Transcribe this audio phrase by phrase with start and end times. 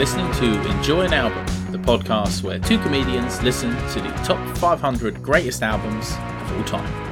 [0.00, 5.22] listening to Enjoy an Album, the podcast where two comedians listen to the top 500
[5.22, 7.09] greatest albums of all time.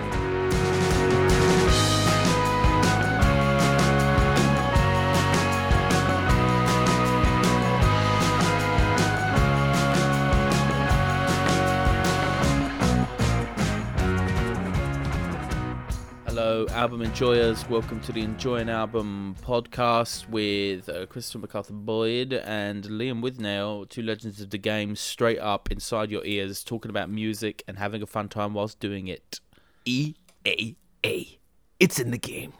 [16.78, 17.68] Album enjoyers.
[17.68, 23.88] Welcome to the Enjoy an Album podcast with uh, Christopher MacArthur Boyd and Liam Withnail,
[23.88, 28.00] two legends of the game, straight up inside your ears, talking about music and having
[28.00, 29.40] a fun time whilst doing it.
[29.86, 30.14] E
[30.46, 31.38] A A.
[31.80, 32.52] It's in the game.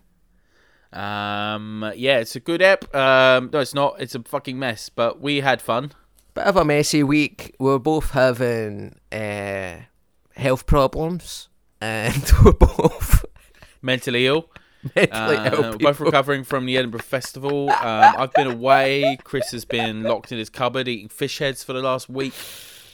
[0.92, 2.92] Um, yeah, it's a good ep.
[2.92, 4.00] Um, no, it's not.
[4.00, 5.92] It's a fucking mess, but we had fun.
[6.34, 7.54] Bit of a messy week.
[7.60, 9.76] We're both having uh,
[10.34, 11.48] health problems,
[11.80, 13.24] and we're both
[13.82, 14.48] Mentally ill.
[14.94, 15.78] mentally Uh, ill.
[15.78, 17.70] both recovering from the Edinburgh Festival.
[17.70, 19.18] Um, I've been away.
[19.24, 22.34] Chris has been locked in his cupboard eating fish heads for the last week.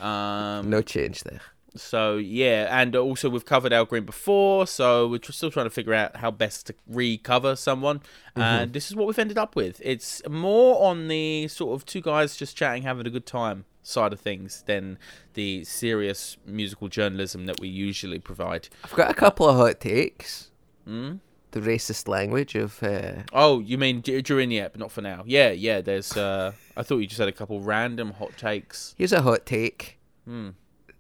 [0.01, 1.41] Um, No change there.
[1.77, 5.93] So yeah, and also we've covered Al Green before, so we're still trying to figure
[5.93, 8.01] out how best to recover someone.
[8.37, 9.81] And this is what we've ended up with.
[9.85, 14.13] It's more on the sort of two guys just chatting, having a good time side
[14.13, 14.99] of things than
[15.35, 18.69] the serious musical journalism that we usually provide.
[18.85, 20.53] I've got a couple of hot takes.
[20.89, 21.21] Mm?
[21.53, 25.23] The racist language of uh, Oh, you mean d- during the ep, not for now?
[25.27, 25.81] Yeah, yeah.
[25.81, 26.17] There's.
[26.17, 28.95] Uh, I thought you just had a couple random hot takes.
[28.99, 29.99] here's a hot take.
[30.25, 30.51] Hmm.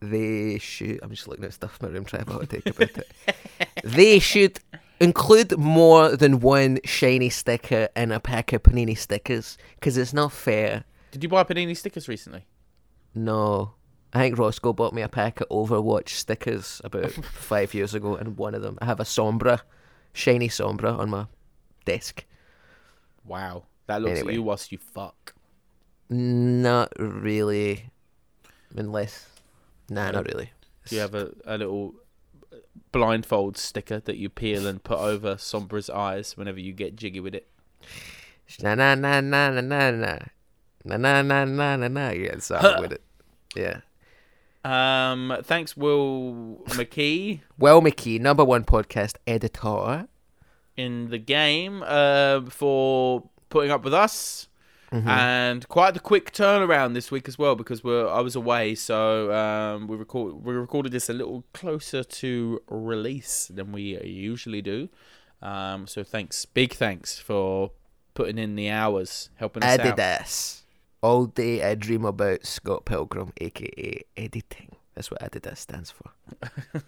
[0.00, 1.00] They should.
[1.02, 2.90] I'm just looking at stuff in my room trying to have a hot take about
[2.98, 3.10] it.
[3.84, 4.60] they should
[5.00, 10.30] include more than one shiny sticker in a pack of panini stickers because it's not
[10.30, 10.84] fair.
[11.10, 12.44] Did you buy Panini stickers recently?
[13.14, 13.74] No.
[14.14, 18.36] I think Roscoe bought me a pack of Overwatch stickers about five years ago, and
[18.36, 19.60] one of them, I have a Sombra,
[20.12, 21.26] shiny Sombra on my
[21.84, 22.24] desk.
[23.24, 24.32] Wow, that looks Anyway.
[24.32, 25.34] at you whilst you fuck.
[26.08, 27.86] Not really.
[28.76, 29.26] Unless.
[29.88, 30.50] Nah, not really.
[30.86, 31.94] Do you have a, a little
[32.92, 37.34] blindfold sticker that you peel and put over Sombra's eyes whenever you get jiggy with
[37.34, 37.48] it?
[38.62, 40.18] Na na na na na na na.
[40.84, 41.44] Na na na
[41.76, 42.10] na na.
[42.10, 43.02] Yeah, something with it.
[43.56, 43.80] Yeah.
[44.64, 50.08] Um, thanks, Will McKee, Will McKee, number one podcast editor.
[50.76, 54.48] in the game uh, for putting up with us.
[54.92, 55.08] Mm-hmm.
[55.08, 59.32] And quite the quick turnaround this week as well because we're I was away, so
[59.32, 64.88] um, we record we recorded this a little closer to release than we usually do.
[65.42, 67.72] Um, so thanks, big thanks for
[68.14, 70.63] putting in the hours, helping us out.
[71.04, 74.76] All day I dream about Scott Pilgrim, aka editing.
[74.94, 76.10] That's what Adidas stands for.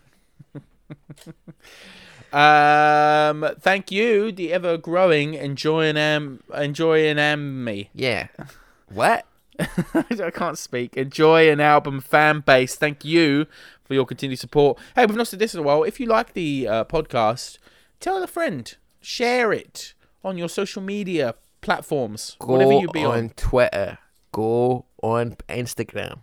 [2.32, 7.90] Um, thank you, the ever growing enjoying um enjoying um me.
[7.94, 8.28] Yeah.
[8.88, 9.26] What?
[9.60, 10.96] I can't speak.
[10.96, 12.74] Enjoy an album fan base.
[12.74, 13.46] Thank you
[13.84, 14.78] for your continued support.
[14.94, 15.82] Hey, we've not said this in a while.
[15.82, 17.58] If you like the uh, podcast,
[18.00, 19.92] tell a friend, share it
[20.24, 23.28] on your social media platforms, Go whatever you be on, on.
[23.30, 23.98] Twitter.
[24.36, 26.18] Go on Instagram.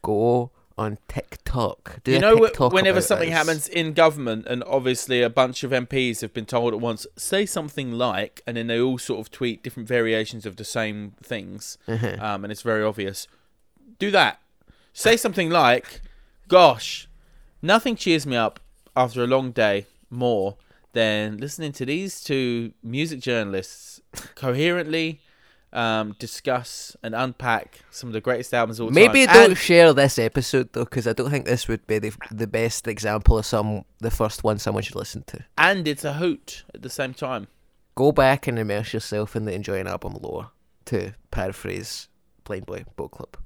[0.00, 2.02] Go on TikTok.
[2.02, 3.36] Do You know, TikTok whenever something us.
[3.36, 7.44] happens in government, and obviously a bunch of MPs have been told at once, say
[7.44, 11.76] something like, and then they all sort of tweet different variations of the same things,
[11.86, 12.16] Uh-huh.
[12.20, 13.28] um, and it's very obvious.
[13.98, 14.40] Do that.
[14.94, 16.00] Say something like,
[16.48, 17.06] "Gosh,
[17.60, 18.60] nothing cheers me up
[18.96, 20.56] after a long day more
[20.94, 24.00] than listening to these two music journalists
[24.36, 25.20] coherently."
[25.70, 29.34] Um, discuss and unpack some of the greatest albums of all Maybe time.
[29.34, 32.46] don't And- share this episode though, because I don't think this would be the the
[32.46, 35.44] best example of some the first one someone should listen to.
[35.58, 37.48] and it's a hoot at the same time.
[37.96, 40.52] Go back and immerse yourself in the enjoying album lore.
[40.86, 42.08] To paraphrase
[42.44, 43.36] Plain Boy Boat Club,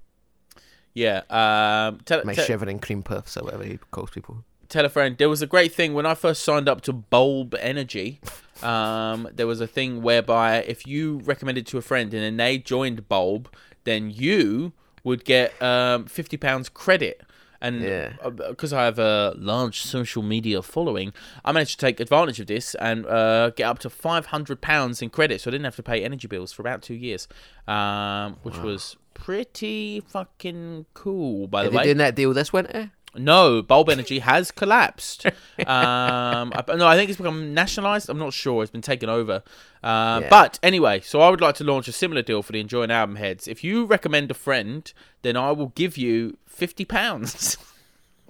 [0.94, 1.22] Yeah.
[1.28, 4.44] Um, tell, my te- shivering cream puffs or whatever he calls people.
[4.72, 5.16] Tell a friend.
[5.19, 8.21] There was a great thing when I first signed up to Bulb Energy.
[8.62, 12.58] Um, there was a thing whereby if you recommended to a friend and then they
[12.58, 13.49] joined Bulb,
[13.85, 14.73] then you
[15.05, 17.23] would get um, fifty pounds credit.
[17.61, 18.14] And Yeah.
[18.49, 21.12] because I have a large social media following,
[21.44, 25.00] I managed to take advantage of this and uh, get up to five hundred pounds
[25.00, 27.29] in credit, so I didn't have to pay energy bills for about two years,
[27.69, 31.47] um, which was pretty fucking cool.
[31.47, 32.91] By Are the they way, doing that deal this winter?
[33.17, 35.26] No, Bulb Energy has collapsed.
[35.26, 35.32] um,
[35.67, 38.09] I, no, I think it's become nationalised.
[38.09, 38.62] I'm not sure.
[38.62, 39.43] It's been taken over.
[39.82, 40.29] Uh, Yeah.
[40.31, 43.17] But anyway, so I would like to launch a similar deal for the Enjoying Album
[43.17, 43.47] heads.
[43.49, 44.93] If you recommend a friend,
[45.23, 47.56] then I will give you fifty pounds.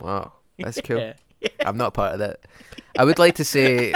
[0.01, 0.99] Wow, that's cool.
[0.99, 1.13] Yeah.
[1.65, 2.41] I'm not part of that.
[2.99, 3.95] I would like to say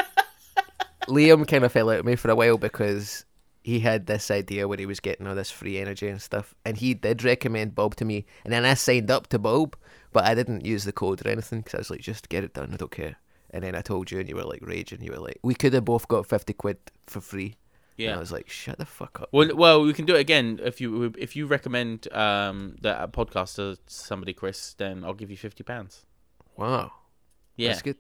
[1.09, 3.25] Liam kind of fell out of me for a while because
[3.67, 6.77] he had this idea where he was getting all this free energy and stuff, and
[6.77, 9.77] he did recommend Bulb to me, and then I signed up to Bulb,
[10.13, 12.55] but I didn't use the code or anything because I was like, just get it
[12.55, 13.17] done, I don't care.
[13.51, 15.03] And then I told you, and you were like raging.
[15.03, 17.57] You were like, we could have both got fifty quid for free.
[17.99, 19.31] And I was like, shut the fuck up.
[19.33, 23.57] Well, well, we can do it again if you if you recommend um that podcast
[23.57, 24.75] to somebody, Chris.
[24.75, 26.07] Then I'll give you fifty pounds.
[26.57, 26.93] Wow,
[27.57, 27.69] Yeah.
[27.71, 27.99] that's good.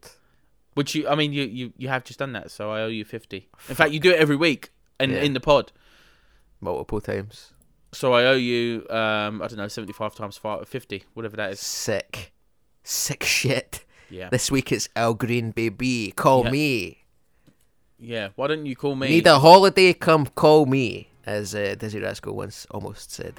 [0.74, 3.04] Which you, I mean, you, you you have just done that, so I owe you
[3.04, 3.48] fifty.
[3.68, 4.70] In fact, you do it every week
[5.00, 5.22] in Yeah.
[5.22, 5.72] in the pod.
[6.60, 7.52] Multiple times.
[7.92, 11.60] So I owe you, um, I don't know, seventy-five times five, 50, whatever that is.
[11.60, 12.32] Sick,
[12.82, 13.84] sick shit.
[14.10, 16.12] Yeah, This week it's Al Green, baby.
[16.14, 16.50] Call Yeah.
[16.50, 16.98] me.
[17.98, 18.28] yeah.
[18.36, 19.08] Why don't you call me?
[19.08, 19.92] Need a holiday?
[19.94, 23.34] Come call me, as uh, Dizzee Rascal once almost said.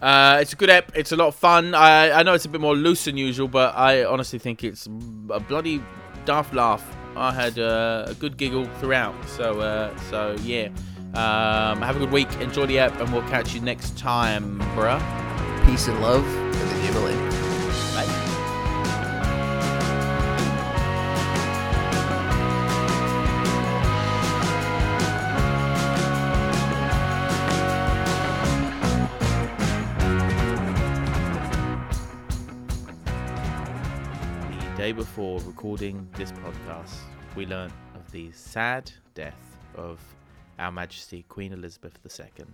[0.00, 0.90] Uh, it's a good app.
[0.96, 1.74] It's a lot of fun.
[1.74, 4.86] I I know it's a bit more loose than usual, but I honestly think it's
[4.86, 5.82] a bloody
[6.24, 6.82] daft laugh.
[7.16, 9.14] I had uh, a good giggle throughout.
[9.28, 10.68] So uh, so yeah.
[11.14, 12.32] Um, have a good week.
[12.40, 15.00] Enjoy the app, and we'll catch you next time, bruh.
[15.66, 17.28] Peace and love in the new millennium.
[17.94, 18.06] Bye.
[34.70, 36.94] The day before recording this podcast,
[37.34, 40.00] we learnt of the sad death of
[40.60, 42.44] Our Majesty Queen Elizabeth II.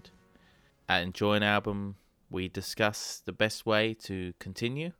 [0.88, 1.96] At Enjoy an Album,
[2.30, 4.92] we discuss the best way to continue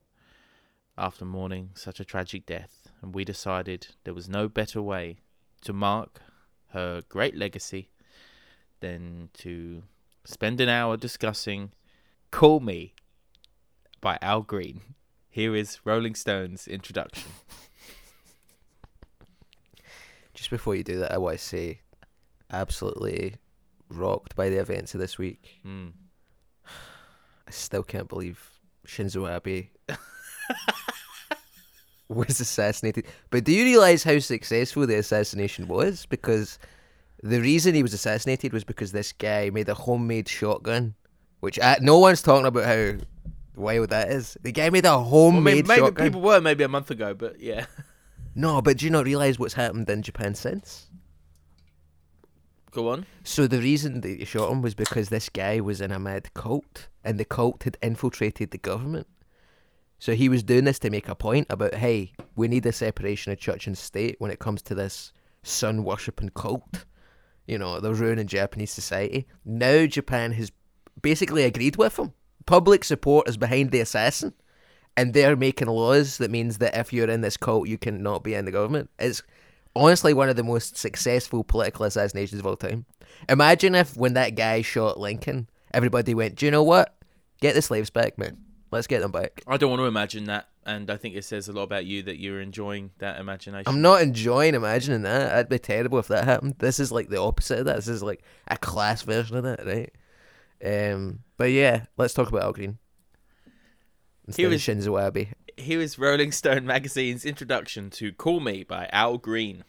[0.98, 5.18] after mourning such a tragic death, and we decided there was no better way
[5.60, 6.20] to mark
[6.70, 7.90] her great legacy
[8.80, 9.84] than to
[10.24, 11.70] spend an hour discussing
[12.32, 12.92] Call Me
[14.00, 14.80] by Al Green.
[15.30, 17.30] Here is Rolling Stone's introduction.
[20.34, 21.80] Just before you do that, I want to say,
[22.50, 23.36] absolutely
[23.88, 25.60] rocked by the events of this week.
[25.66, 25.92] Mm.
[26.66, 28.50] I still can't believe
[28.86, 29.68] Shinzo Abe
[32.08, 33.06] was assassinated.
[33.30, 36.06] But do you realize how successful the assassination was?
[36.06, 36.58] Because
[37.22, 40.94] the reason he was assassinated was because this guy made a homemade shotgun,
[41.40, 42.94] which I, no one's talking about how
[43.56, 44.36] wild that is.
[44.42, 46.06] The guy made a Well, homemade maybe, maybe shotgun.
[46.06, 47.66] people were maybe a month ago, but yeah.
[48.34, 50.88] No, but do you not realize what's happened in Japan since?
[52.76, 53.06] Go on.
[53.24, 56.34] So the reason that they shot him was because this guy was in a mad
[56.34, 59.06] cult, and the cult had infiltrated the government.
[59.98, 63.32] So he was doing this to make a point about, hey, we need a separation
[63.32, 66.84] of church and state when it comes to this sun worshipping cult.
[67.46, 69.26] You know, they're ruining Japanese society.
[69.42, 70.52] Now Japan has
[71.00, 72.12] basically agreed with him.
[72.44, 74.34] Public support is behind the assassin,
[74.98, 78.34] and they're making laws that means that if you're in this cult, you cannot be
[78.34, 78.90] in the government.
[78.98, 79.22] It's
[79.76, 82.86] honestly one of the most successful political assassinations of all time.
[83.28, 86.94] Imagine if when that guy shot Lincoln, everybody went, "Do you know what?
[87.40, 88.36] Get the slaves back, man.
[88.70, 91.48] Let's get them back." I don't want to imagine that, and I think it says
[91.48, 93.64] a lot about you that you're enjoying that imagination.
[93.66, 95.28] I'm not enjoying imagining that.
[95.28, 96.56] That'd be terrible if that happened.
[96.58, 97.76] This is like the opposite of that.
[97.76, 99.92] This is like a class version of that, right?
[100.64, 102.78] Um, but yeah, let's talk about Al Green
[104.26, 105.28] instead He was- Shinzo Abe.
[105.58, 109.64] Here is Rolling Stone magazine's introduction to Call Me by Al Green.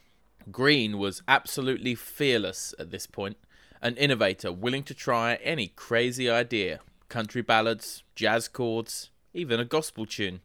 [0.52, 3.38] Green was absolutely fearless at this point,
[3.80, 10.04] an innovator willing to try any crazy idea country ballads, jazz chords, even a gospel
[10.04, 10.40] tune.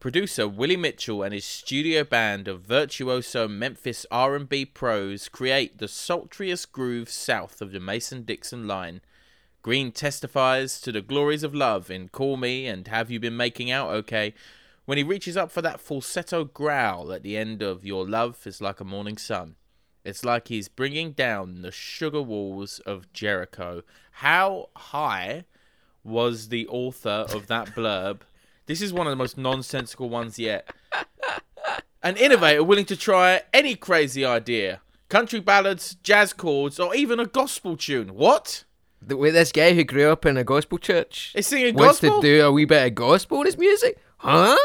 [0.00, 6.72] Producer Willie Mitchell and his studio band of virtuoso Memphis R&B pros create the sultriest
[6.72, 9.02] grooves south of the Mason-Dixon line.
[9.62, 13.70] Green testifies to the glories of love in Call Me and Have You Been Making
[13.70, 14.34] Out Okay
[14.86, 18.60] when he reaches up for that falsetto growl at the end of Your Love is
[18.60, 19.56] Like a Morning Sun.
[20.04, 23.82] It's like he's bringing down the sugar walls of Jericho.
[24.12, 25.44] How high
[26.02, 28.20] was the author of that blurb?
[28.66, 30.68] This is one of the most nonsensical ones yet.
[32.02, 34.82] An innovator willing to try any crazy idea.
[35.08, 38.14] Country ballads, jazz chords, or even a gospel tune.
[38.14, 38.64] What?
[39.00, 42.20] The way this guy who grew up in a gospel church Is singing wants gospel?
[42.20, 44.56] to do a wee bit of gospel in his music, huh?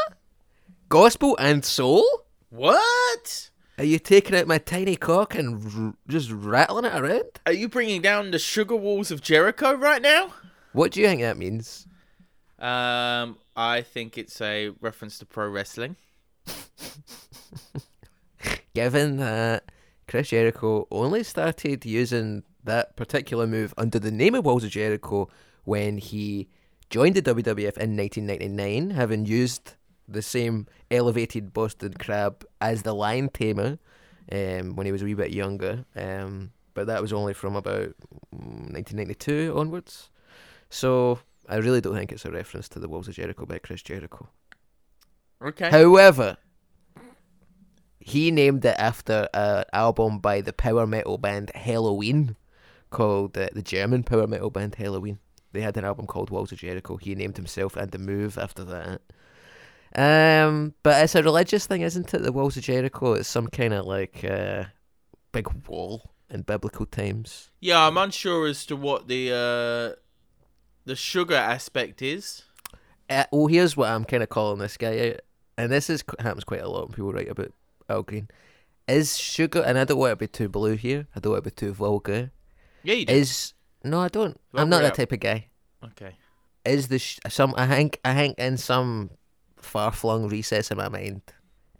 [0.88, 2.04] Gospel and soul?
[2.48, 3.50] What?
[3.78, 7.40] Are you taking out my tiny cock and r- just rattling it around?
[7.46, 10.32] Are you bringing down the sugar walls of Jericho right now?
[10.72, 11.86] What do you think that means?
[12.58, 15.96] Um, I think it's a reference to pro wrestling.
[18.74, 19.70] Given that
[20.08, 25.28] Chris Jericho only started using that particular move under the name of Walls of Jericho
[25.64, 26.48] when he
[26.90, 29.74] joined the WWF in 1999, having used
[30.06, 33.78] the same elevated Boston Crab as the lion tamer
[34.32, 35.84] um, when he was a wee bit younger.
[35.96, 37.94] Um, but that was only from about
[38.34, 40.10] mm, 1992 onwards.
[40.68, 43.82] So I really don't think it's a reference to the Walls of Jericho by Chris
[43.82, 44.28] Jericho.
[45.42, 45.70] Okay.
[45.70, 46.36] However,
[47.98, 52.36] he named it after an album by the power metal band Helloween,
[52.90, 55.18] called uh, the German power metal band Helloween.
[55.52, 56.96] They had an album called Walls of Jericho.
[56.96, 59.00] He named himself and the move after that.
[59.94, 62.22] Um, but it's a religious thing, isn't it?
[62.22, 63.14] The Walls of Jericho.
[63.14, 64.64] It's some kind of like uh,
[65.32, 67.50] big wall in biblical times.
[67.60, 70.00] Yeah, I'm unsure as to what the uh,
[70.84, 72.44] the sugar aspect is.
[73.08, 75.20] Uh, well, here's what I'm kind of calling this guy out,
[75.58, 77.52] and this is happens quite a lot when people write about
[77.88, 78.28] Al Green.
[78.86, 81.06] Is sugar, and I don't want to be too blue here.
[81.14, 82.30] I don't want to be too vulgar.
[82.82, 83.12] Yeah, you do.
[83.12, 84.38] Is no, I don't.
[84.54, 84.94] I'm not that out.
[84.96, 85.46] type of guy.
[85.84, 86.16] okay.
[86.64, 87.54] Is the sh- some?
[87.56, 89.10] I think I think in some
[89.56, 91.22] far flung recess in my mind,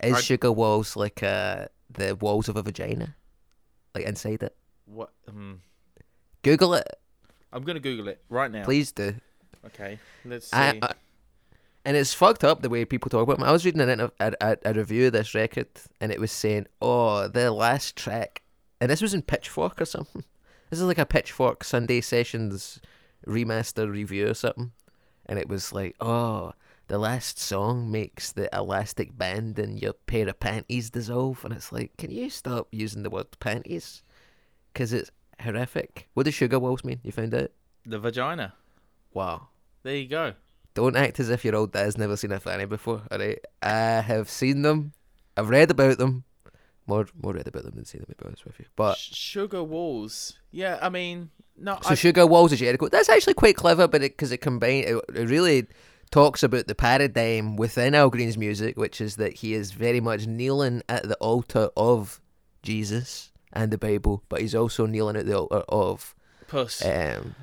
[0.02, 3.14] is I- sugar walls like uh the walls of a vagina,
[3.95, 4.57] like inside it?
[4.87, 5.11] What?
[5.28, 5.61] Um,
[6.42, 6.88] Google it,
[7.52, 8.64] I'm gonna Google it right now.
[8.64, 9.14] please do.
[9.66, 9.99] Okay.
[10.25, 10.57] Let's see.
[10.57, 10.92] I, I,
[11.85, 13.47] and it's fucked up the way people talk about them.
[13.47, 15.69] I was reading an, inter- a, a, a review of this record,
[16.00, 18.42] and it was saying, "Oh, the last track,"
[18.80, 20.25] and this was in Pitchfork or something.
[20.71, 22.81] This is like a Pitchfork Sunday Sessions
[23.27, 24.73] remaster review or something,
[25.27, 26.53] and it was like, "Oh,
[26.87, 31.73] the last song makes the elastic band in your pair of panties dissolve," and it's
[31.73, 34.03] like, can you stop using the word panties?
[34.73, 35.11] Because it's
[35.41, 36.09] horrific.
[36.15, 37.00] What does sugar walls mean?
[37.03, 37.50] You found out?
[37.85, 38.55] the vagina.
[39.12, 39.49] Wow.
[39.83, 40.35] There you go.
[40.75, 43.45] Don't act as if your old dad's never seen a fanny before, alright?
[43.62, 44.93] I have seen them.
[45.37, 46.25] I've read about them.
[46.90, 48.66] More more read about them than seen them, to be honest with you.
[48.76, 50.38] But sugar walls.
[50.50, 51.78] Yeah, I mean, no.
[51.82, 52.88] so I, Sugar Walls of Jericho.
[52.88, 55.66] That's actually quite clever, but because it combine it, it really
[56.11, 60.26] talks about the paradigm within Al Green's music, which is that he is very much
[60.26, 62.20] kneeling at the altar of
[62.64, 66.14] Jesus and the Bible, but he's also kneeling at the altar of
[66.49, 66.85] puss.
[66.85, 67.35] um,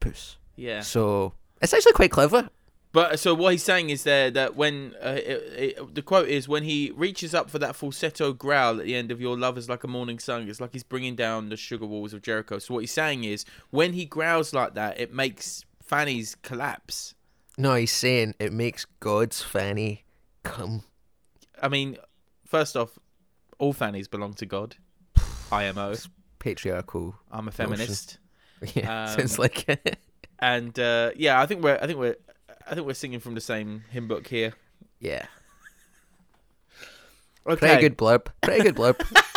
[0.00, 0.36] Puss.
[0.56, 0.80] yeah.
[0.80, 1.32] So
[1.62, 2.50] it's actually quite clever.
[2.92, 6.46] But so what he's saying is there that when uh, it, it, the quote is
[6.46, 9.68] when he reaches up for that falsetto growl at the end of "Your love is
[9.68, 12.58] like a morning sun," it's like he's bringing down the sugar walls of Jericho.
[12.58, 17.14] So what he's saying is when he growls like that, it makes Fanny's collapse.
[17.56, 20.04] No, he's saying it makes God's fanny
[20.42, 20.82] come.
[21.60, 21.96] I mean,
[22.46, 22.98] first off,
[23.58, 24.76] all fannies belong to God.
[25.52, 25.94] IMO.
[26.38, 27.14] Patriarchal.
[27.30, 28.18] I'm a feminist,
[28.74, 29.96] Yeah, Um, sounds like
[30.40, 32.16] and uh, yeah, I think we're I think we're
[32.70, 34.54] I think we're singing from the same hymn book here.
[35.00, 35.26] yeah.
[37.44, 37.56] Okay.
[37.56, 38.26] Pretty good blurb.
[38.40, 39.00] Pretty good blurb.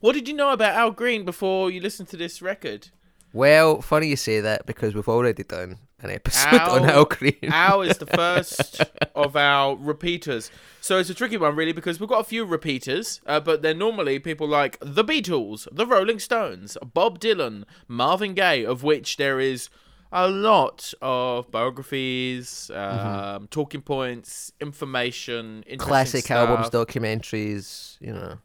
[0.00, 2.88] What did you know about Al Green before you listened to this record?
[3.32, 7.34] well, funny you say that because we've already done an episode on Al- Al Green.
[7.44, 8.82] Al is the first
[9.14, 10.50] of our repeaters.
[10.80, 13.74] So it's a tricky one, really, because we've got a few repeaters, uh, but they're
[13.74, 19.40] normally people like the Beatles, the Rolling Stones, Bob Dylan, Marvin Gaye, of which there
[19.40, 19.68] is
[20.12, 26.48] a lot of biographies, um, talking points, information, interesting Classic stuff.
[26.48, 28.38] albums, documentaries, you know,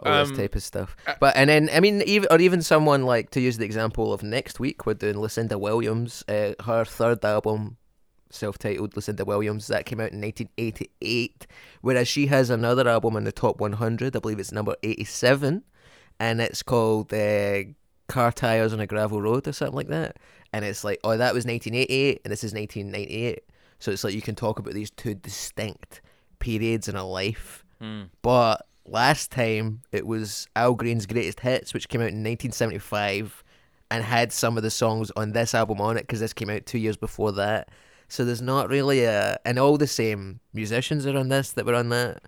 [0.00, 0.96] all Um, this type of stuff.
[1.06, 4.12] uh, But and then I mean, even or even someone like to use the example
[4.12, 7.76] of next week, we're doing Lucinda Williams, uh, her third album,
[8.30, 11.46] self-titled Lucinda Williams, that came out in 1988.
[11.80, 15.62] Whereas she has another album in the top 100, I believe it's number 87,
[16.18, 17.62] and it's called uh,
[18.08, 20.16] Car Tires on a Gravel Road or something like that.
[20.52, 23.40] And it's like, oh, that was 1988, and this is 1998.
[23.78, 26.00] So it's like you can talk about these two distinct
[26.38, 27.64] periods in a life.
[27.80, 28.04] Hmm.
[28.22, 33.42] But last time it was Al Green's Greatest Hits, which came out in 1975
[33.90, 36.66] and had some of the songs on this album on it because this came out
[36.66, 37.68] two years before that.
[38.08, 39.38] So there's not really a.
[39.44, 42.22] And all the same musicians are on this that were on that.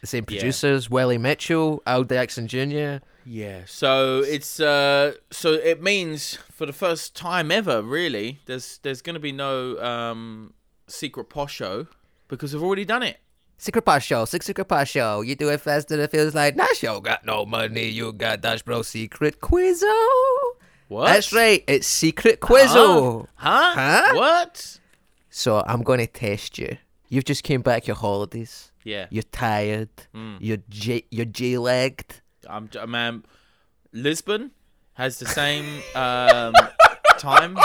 [0.00, 0.38] The same Yeah.
[0.40, 2.96] producers, Willie Mitchell, Al Jackson Jr.
[3.26, 9.00] Yeah, so it's uh, so it means for the first time ever, really, there's there's
[9.02, 10.54] gonna be no um
[10.86, 11.86] secret posh show
[12.28, 13.18] because we've already done it.
[13.56, 15.20] Secret Posh Show, Six Secret Posh Show.
[15.20, 17.86] You do it faster, it feels like Nash Show got no money.
[17.88, 19.86] You got Dash Bro Secret Quizzo.
[20.88, 21.06] What?
[21.06, 23.28] That's right, it's Secret Quizzo.
[23.36, 23.72] Huh?
[23.74, 24.14] Huh?
[24.16, 24.80] What?
[25.30, 26.76] So I'm going to test you.
[27.08, 28.72] You've just came back your holidays.
[28.82, 29.88] Yeah, You're tired.
[30.14, 30.38] Mm.
[30.40, 32.20] You're j- you're J-legged.
[32.48, 33.24] I'm j- man.
[33.92, 34.50] Lisbon
[34.94, 36.54] has the same um
[37.18, 37.56] time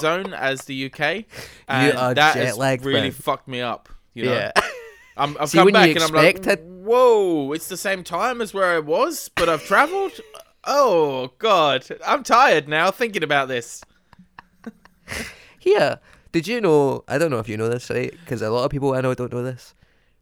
[0.00, 1.24] zone as the UK,
[1.68, 3.12] and are that has jet-lagged, really man.
[3.12, 3.88] fucked me up.
[4.14, 4.32] You know?
[4.32, 4.52] Yeah.
[5.16, 8.40] I'm, I've See, come when you back and I'm like, whoa, it's the same time
[8.40, 10.12] as where I was, but I've travelled.
[10.64, 13.82] Oh God, I'm tired now thinking about this.
[15.58, 16.00] Here,
[16.32, 17.02] did you know?
[17.08, 18.10] I don't know if you know this, right?
[18.10, 19.74] Because a lot of people I know don't know this.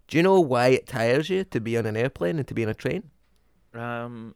[0.07, 2.63] Do you know why it tires you to be on an airplane and to be
[2.63, 3.11] on a train?
[3.75, 4.35] Um,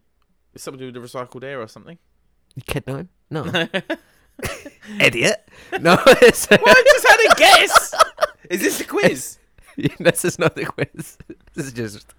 [0.55, 1.99] it's something to do with the recycled air or something.
[2.67, 3.09] Him?
[3.31, 3.45] No,
[5.01, 5.49] idiot.
[5.81, 7.95] No, it's, just had a guess.
[8.51, 9.39] Is this a quiz?
[9.99, 11.17] this is not the quiz.
[11.55, 12.15] This is just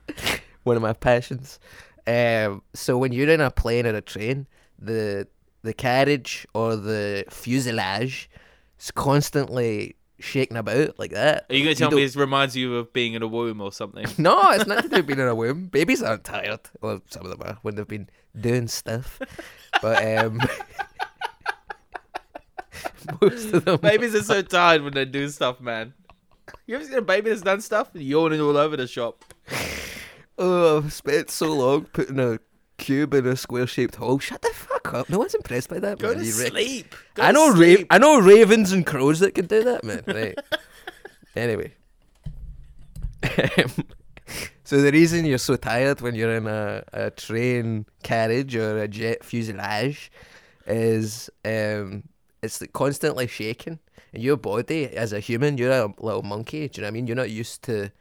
[0.63, 1.59] one of my passions.
[2.07, 4.47] Um, so when you're in a plane or a train,
[4.79, 5.27] the
[5.61, 8.29] the carriage or the fuselage
[8.79, 11.45] is constantly shaking about like that.
[11.49, 13.71] Are you going to tell me this reminds you of being in a womb or
[13.71, 14.05] something?
[14.17, 15.67] No, it's not to do with being in a womb.
[15.67, 16.61] Babies aren't tired.
[16.81, 19.19] Well, some of them are when they've been doing stuff.
[19.81, 20.39] But um,
[23.21, 23.79] most of them.
[23.81, 25.93] Babies are so tired when they do stuff, man.
[26.65, 27.93] You ever seen a baby that's done stuff?
[27.93, 29.25] And yawning all over the shop.
[30.37, 32.39] Oh, I've spent so long putting a
[32.77, 34.19] cube in a square-shaped hole.
[34.19, 35.09] Shut the fuck up.
[35.09, 35.99] No one's impressed by that.
[35.99, 36.17] Go man.
[36.19, 36.95] to You sleep.
[37.15, 40.03] Go I to know, ra- I know ravens and crows that can do that, man.
[40.07, 40.37] Right.
[41.35, 41.73] anyway.
[44.63, 48.87] so the reason you're so tired when you're in a, a train carriage or a
[48.87, 50.11] jet fuselage
[50.67, 52.03] is um,
[52.41, 53.79] it's constantly shaking.
[54.13, 56.67] And your body, as a human, you're a little monkey.
[56.67, 57.07] Do you know what I mean?
[57.07, 57.91] You're not used to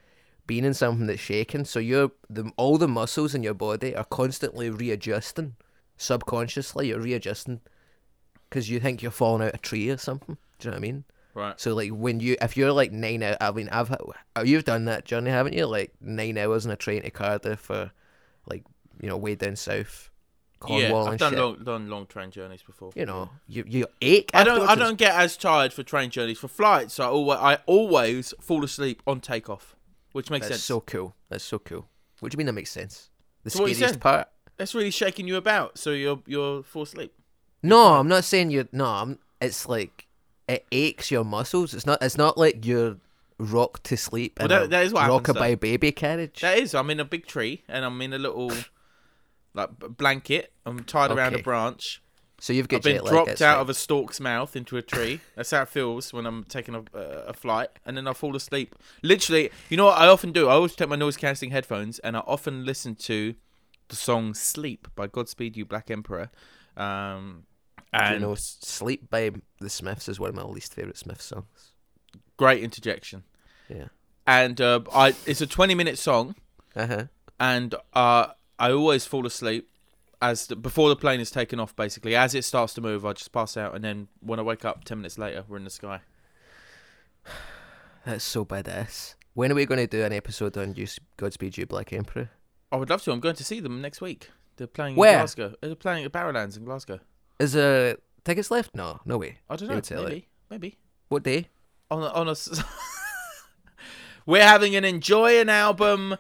[0.46, 1.64] being in something that's shaking.
[1.64, 5.54] So you're the all the muscles in your body are constantly readjusting.
[5.96, 7.60] Subconsciously, you're readjusting
[8.48, 10.36] because you think you're falling out a tree or something.
[10.58, 11.04] Do you know what I mean?
[11.34, 11.60] Right.
[11.60, 14.84] So like when you, if you're like nine out, I mean, I've uh, you've done
[14.86, 15.66] that journey, haven't you?
[15.66, 17.90] Like nine hours in a train to Cardiff, or
[18.46, 18.64] like
[19.00, 20.10] you know way down south,
[20.60, 21.38] Cornwall yeah, I've done shit.
[21.38, 22.92] long, done long train journeys before.
[22.94, 24.30] You know, you you ache.
[24.34, 24.68] I don't.
[24.68, 26.38] I don't get as tired for train journeys.
[26.38, 29.74] For flights, I always, I always fall asleep on takeoff,
[30.12, 30.66] which makes sense That's sense.
[30.66, 31.14] so cool.
[31.28, 31.88] That's so cool.
[32.20, 33.10] What do you mean that makes sense?
[33.44, 34.28] The So what you scariest part.
[34.56, 37.12] That's really shaking you about, so you're you're fall asleep.
[37.62, 38.68] No, I'm not saying you're.
[38.72, 40.06] No, I'm, it's like
[40.48, 41.74] it aches your muscles.
[41.74, 42.02] It's not.
[42.02, 42.96] It's not like you're
[43.38, 46.40] rocked to sleep Well, in that- a that is what happens, rockabye baby carriage.
[46.42, 48.52] That is, I'm in a big tree and I'm in a little
[49.54, 50.52] like b- blanket.
[50.64, 51.42] I'm tied around a Okay.
[51.42, 52.02] branch.
[52.42, 55.20] So you've got I've been dropped out of a stork's mouth into a tree.
[55.36, 58.34] That's how it feels when I'm taking a, uh, a flight, and then I fall
[58.34, 58.74] asleep.
[59.02, 60.48] Literally, you know what I often do?
[60.48, 63.36] I always take my noise cancelling headphones, and I often listen to
[63.86, 66.30] the song "Sleep" by Godspeed You Black Emperor.
[66.76, 67.44] Um,
[67.76, 71.24] Do you and know, "Sleep" by the Smiths is one of my least favorite Smiths
[71.26, 71.72] songs.
[72.36, 73.22] great interjection.
[73.68, 73.88] Yeah.
[74.26, 76.34] And uh, I, it's a 20 minute song,
[76.74, 77.04] Uh huh.
[77.38, 78.26] and uh,
[78.58, 79.68] I always fall asleep
[80.22, 81.76] as the, before the plane is taken off.
[81.76, 84.64] Basically, as it starts to move, I just pass out, and then when I wake
[84.64, 86.00] up 10 minutes later, we're in the sky.
[88.06, 89.16] That's so badass.
[89.34, 92.30] When are we going to do an episode on you, Godspeed You Black Emperor?
[92.70, 93.12] I would love to.
[93.12, 94.30] I'm going to see them next week.
[94.56, 95.12] They're playing Where?
[95.12, 95.54] in Glasgow.
[95.60, 97.00] They're playing at Barrowlands in Glasgow.
[97.38, 98.74] Is there tickets left?
[98.74, 99.38] No, no way.
[99.50, 99.74] I don't know.
[99.74, 100.10] would sell it.
[100.10, 100.28] Maybe.
[100.50, 100.78] Maybe.
[101.08, 101.48] What day?
[101.90, 102.34] On a, on a
[104.26, 106.16] We're having an enjoy an album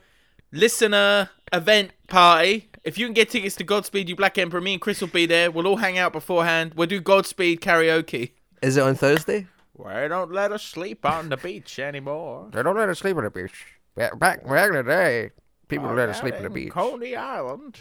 [0.50, 2.70] listener event party.
[2.84, 5.24] If you can get tickets to Godspeed You Black Emperor, me and Chris will be
[5.26, 5.50] there.
[5.50, 6.72] We'll all hang out beforehand.
[6.74, 8.32] We'll do Godspeed karaoke.
[8.60, 9.46] Is it on Thursday?
[9.74, 12.48] Why don't let us sleep on the beach anymore?
[12.52, 13.66] They don't let us sleep on the beach.
[13.96, 15.30] Back back in the day,
[15.68, 16.72] people Oh, let us sleep on the beach.
[16.72, 17.80] Coney Island.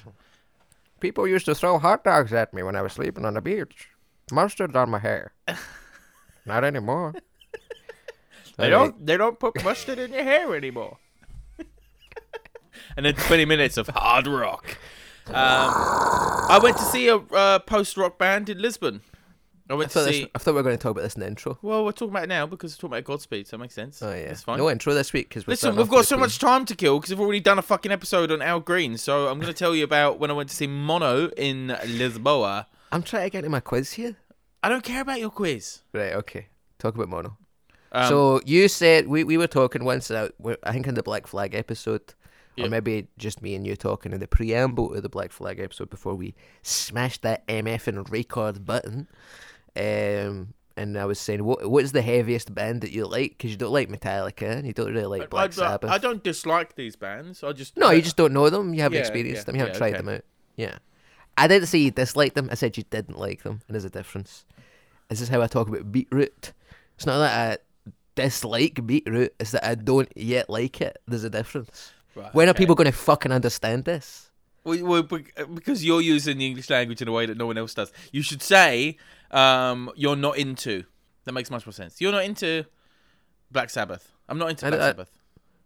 [0.99, 3.89] People used to throw hot dogs at me when I was sleeping on the beach.
[4.31, 5.33] Mustard on my hair.
[6.45, 7.13] Not anymore.
[8.57, 9.05] They don't.
[9.05, 10.97] They don't put mustard in your hair anymore.
[12.97, 14.77] And then twenty minutes of hard rock.
[15.27, 19.01] Um, I went to see a uh, post rock band in Lisbon.
[19.69, 20.31] I I went thought, to this, see.
[20.35, 21.57] I thought we were going to talk about this in the intro.
[21.61, 24.01] Well, we're talking about it now because we're talking about Godspeed, so that makes sense.
[24.01, 24.57] Oh yeah, that's fine.
[24.57, 27.21] no intro this week because Listen, we've got so much time to kill because we've
[27.21, 28.97] already done a fucking episode on Al Green.
[28.97, 32.65] So I'm going to tell you about when I went to see Mono in Lisboa.
[32.91, 34.17] I'm trying to get into my quiz here.
[34.61, 35.83] I don't care about your quiz.
[35.93, 36.13] Right.
[36.13, 36.47] Okay.
[36.77, 37.37] Talk about mono.
[37.93, 40.11] Um, so you said we, we were talking once.
[40.11, 42.13] Uh, we- I think in the Black Flag episode,
[42.61, 42.67] Yep.
[42.67, 45.89] or maybe just me and you talking in the preamble of the Black Flag episode
[45.89, 49.07] before we smashed that MF and record button.
[49.75, 53.31] Um, and I was saying, what what is the heaviest band that you like?
[53.37, 55.91] Because you don't like Metallica and you don't really like I, Black I- Sabbath.
[55.91, 57.43] I don't dislike these bands.
[57.43, 58.73] I just no, you just don't know them.
[58.73, 59.55] You haven't Yeah, experienced yeah, them.
[59.55, 59.97] You haven't yeah, tried okay.
[59.97, 60.21] them out.
[60.55, 60.77] Yeah.
[61.37, 62.49] I didn't say you disliked them.
[62.51, 64.45] I said you didn't like them, and there's a difference.
[65.09, 66.53] This is how I talk about Beetroot.
[66.95, 69.33] It's not that I dislike Beetroot.
[69.39, 70.97] It's that I don't yet like it.
[71.07, 71.93] There's a difference.
[72.15, 72.59] Right, When are okay.
[72.59, 74.29] people going to fucking understand this?
[74.63, 77.73] Well, well, because you're using the English language in a way that no one else
[77.73, 77.91] does.
[78.11, 78.97] You should say
[79.31, 80.83] um, you're not into.
[81.25, 81.99] That makes much more sense.
[82.01, 82.65] You're not into
[83.49, 84.11] Black Sabbath.
[84.29, 85.09] I'm not into Black I- Sabbath.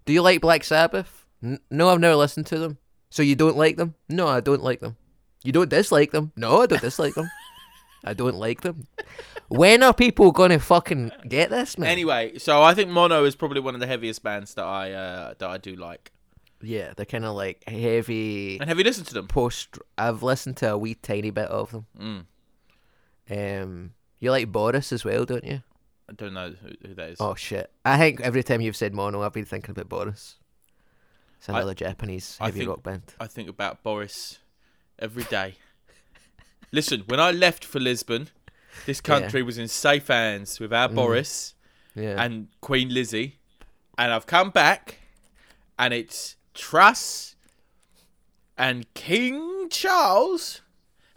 [0.06, 1.26] Do you like Black Sabbath?
[1.44, 2.78] N- no, I've never listened to them.
[3.10, 3.96] So you don't like them?
[4.08, 4.98] No, I don't like them.
[5.44, 6.32] You don't dislike them?
[6.36, 7.30] No, I don't dislike them.
[8.04, 8.88] I don't like them.
[9.48, 11.90] when are people gonna fucking get this, man?
[11.90, 15.34] Anyway, so I think Mono is probably one of the heaviest bands that I uh,
[15.40, 16.12] that I do like.
[16.66, 19.28] Yeah, they're kind of like heavy And have you listened to them?
[19.28, 19.78] post.
[19.98, 21.86] I've listened to a wee tiny bit of them.
[22.00, 22.26] Mm.
[23.64, 25.62] Um, you like Boris as well, don't you?
[26.10, 27.18] I don't know who, who that is.
[27.20, 27.72] Oh shit!
[27.84, 30.36] I think every time you've said mono, I've been thinking about Boris.
[31.40, 33.02] It's I- another Japanese I heavy think- rock band.
[33.20, 34.40] I think about Boris
[35.00, 35.56] every day.
[36.72, 38.30] Listen, when I left for Lisbon,
[38.86, 41.56] this country was in safe hands with our Boris
[41.96, 42.22] Yeah.
[42.24, 43.40] and Queen Lizzie,
[43.98, 45.00] and I've come back,
[45.80, 47.36] and it's Truss
[48.58, 50.62] and King Charles.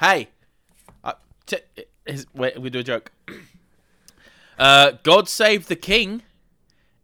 [0.00, 0.28] Hey,
[1.02, 1.14] uh,
[1.46, 1.56] t-
[2.06, 3.10] is, wait, we do a joke.
[4.58, 6.22] Uh, God save the King.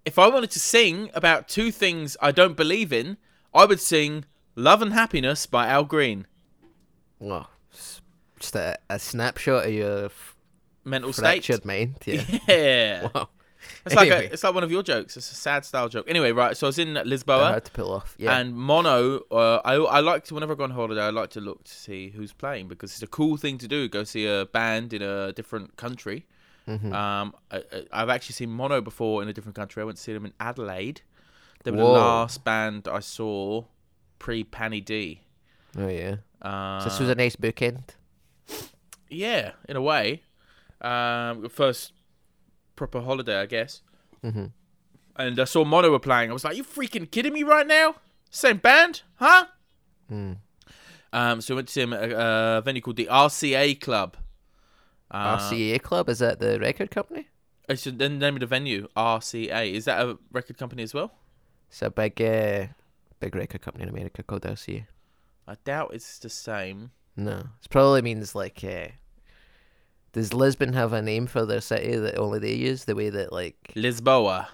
[0.05, 3.17] If I wanted to sing about two things I don't believe in,
[3.55, 4.25] I would sing
[4.57, 6.27] "Love and Happiness" by Al Green.
[7.23, 7.47] oh,
[8.41, 10.35] just a, a snapshot of your f-
[10.85, 11.65] Mental state.
[11.65, 11.95] mind.
[12.05, 12.25] Yeah.
[12.49, 13.09] Yeah.
[13.15, 13.29] wow.
[13.87, 14.29] It's like Anyway.
[14.29, 15.17] a, it's like one of your jokes.
[15.17, 16.07] It's a sad style joke.
[16.09, 16.57] Anyway, right.
[16.57, 17.51] So I was in Lisboa.
[17.51, 18.15] hard to pull off.
[18.19, 18.37] Yeah.
[18.39, 21.41] And mono, uh, I I like to whenever I go on holiday, I like to
[21.41, 23.89] look to see who's playing because it's a cool thing to do.
[23.89, 26.27] Go see a band in a different country.
[26.69, 26.93] Mm-hmm.
[26.95, 29.83] Um, I, I- I've actually seen mono before in a different country.
[29.83, 31.03] I went to see them in Adelaide.
[31.65, 31.93] They were Whoa.
[31.95, 33.65] the last band I saw
[34.19, 35.21] pre Panny D.
[35.79, 36.17] oh yeah.
[36.41, 37.85] Uh, So this was a nice bookend.
[39.11, 40.23] yeah, in a way.
[40.81, 41.94] Um, first
[42.77, 43.83] proper holiday, I guess.
[44.23, 44.53] Mhm.
[45.17, 46.31] And I saw Mono were playing.
[46.31, 47.97] I was like, "You freaking kidding me right now?
[48.31, 49.47] Same band, huh?"
[50.11, 50.39] Mm.
[51.13, 54.17] Um, so I went to see him at a, a venue called the RCA Club.
[55.11, 57.29] Uh, RCA Club is that the record company?
[57.69, 59.73] It's the name of the venue, RCA.
[59.73, 61.13] Is that a record company as well?
[61.69, 62.67] It's a big, uh,
[63.21, 64.87] big record company in America called RCA.
[65.47, 66.91] I doubt it's the same.
[67.17, 68.63] No, it probably means like.
[68.65, 68.89] Uh,
[70.15, 72.85] does Lisbon have a name for their city that only they use?
[72.87, 74.47] The way that like Lisboa.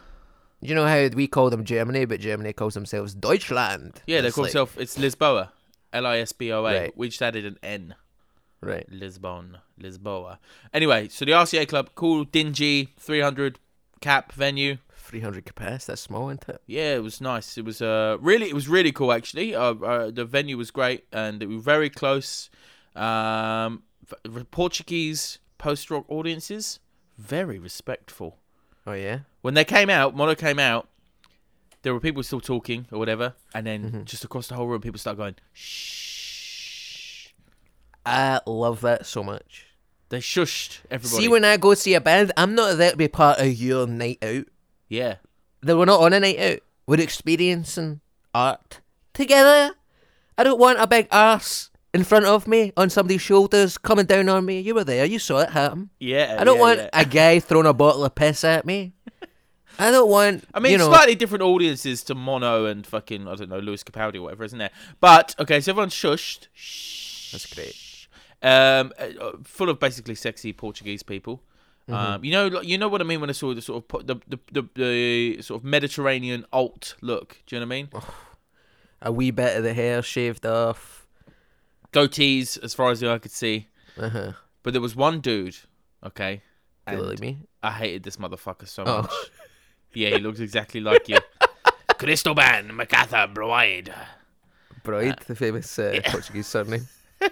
[0.60, 4.02] you know how we call them Germany, but Germany calls themselves Deutschland.
[4.06, 4.72] Yeah, they call like- themselves.
[4.76, 5.50] It's Lisboa.
[5.92, 6.80] L I S B O A.
[6.80, 6.96] Right.
[6.96, 7.94] We just added an N.
[8.60, 8.86] right.
[8.90, 10.38] Lisbon, Lisboa.
[10.72, 13.58] Anyway, so the RCA Club, cool, dingy, 300
[14.00, 14.78] cap venue.
[14.96, 15.90] Three hundred capacity.
[15.92, 16.62] That's small, isn't it?
[16.66, 17.58] Yeah, it was nice.
[17.58, 19.54] It was uh really, it was really cool actually.
[19.54, 22.48] Uh, uh the venue was great, and it was very close.
[22.94, 23.82] Um,
[24.52, 26.80] Portuguese post rock audiences,
[27.18, 28.38] very respectful.
[28.86, 29.20] Oh yeah.
[29.42, 30.88] When they came out, Mono came out.
[31.82, 34.04] There were people still talking or whatever, and then Mm-hmm.
[34.04, 37.28] just across the whole room, people start going shh.
[38.04, 39.66] I love that so much.
[40.08, 41.22] They shushed everybody.
[41.22, 43.86] See, when I go see a band, I'm not there to be part of your
[43.86, 44.46] night out.
[44.88, 45.16] yeah,
[45.62, 46.58] That we're not on a night out.
[46.86, 48.00] We're experiencing
[48.34, 48.80] art
[49.14, 49.74] together.
[50.36, 54.28] I don't want a big arse in front of me on somebody's shoulders coming down
[54.28, 54.60] on me.
[54.60, 55.04] You were there.
[55.04, 55.90] You saw it happen.
[55.98, 56.36] yeah.
[56.38, 56.88] I don't yeah, want yeah.
[56.92, 58.92] a guy throwing a bottle of piss at me.
[59.78, 60.44] I don't want.
[60.54, 63.82] I mean, you know, slightly different audiences to Mono and fucking I don't know Lewis
[63.82, 64.70] Capaldi or whatever, isn't there?
[65.00, 66.48] But okay, so everyone's shushed.
[66.52, 67.32] Shh.
[67.32, 67.76] That's great.
[68.42, 71.42] Um, uh, full of basically sexy Portuguese people.
[71.88, 71.94] Mm-hmm.
[71.94, 74.16] Um, you know, you know what I mean when I saw the sort of the
[74.28, 77.42] the, the the sort of Mediterranean alt look.
[77.46, 77.88] Do you know what I mean?
[79.02, 80.99] a wee bit of the hair shaved off.
[81.92, 83.68] Goatees, as far as the eye could see.
[83.98, 84.32] Uh huh.
[84.62, 85.56] But there was one dude,
[86.04, 86.42] okay,
[86.86, 87.38] and like me.
[87.62, 89.02] I hated this motherfucker so Oh.
[89.02, 89.12] much.
[89.92, 91.18] Yeah, he looks exactly like you.
[91.90, 93.92] Cristoban Macarthur Bride.
[94.84, 96.86] Bride, the famous uh, Portuguese surname.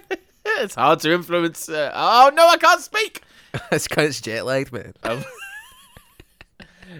[0.60, 1.68] It's hard to influence.
[1.68, 3.22] Uh, oh no, I can't speak.
[3.70, 4.92] it's kind of jet lagged, man.
[5.04, 5.22] Um,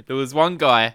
[0.06, 0.94] there was one guy,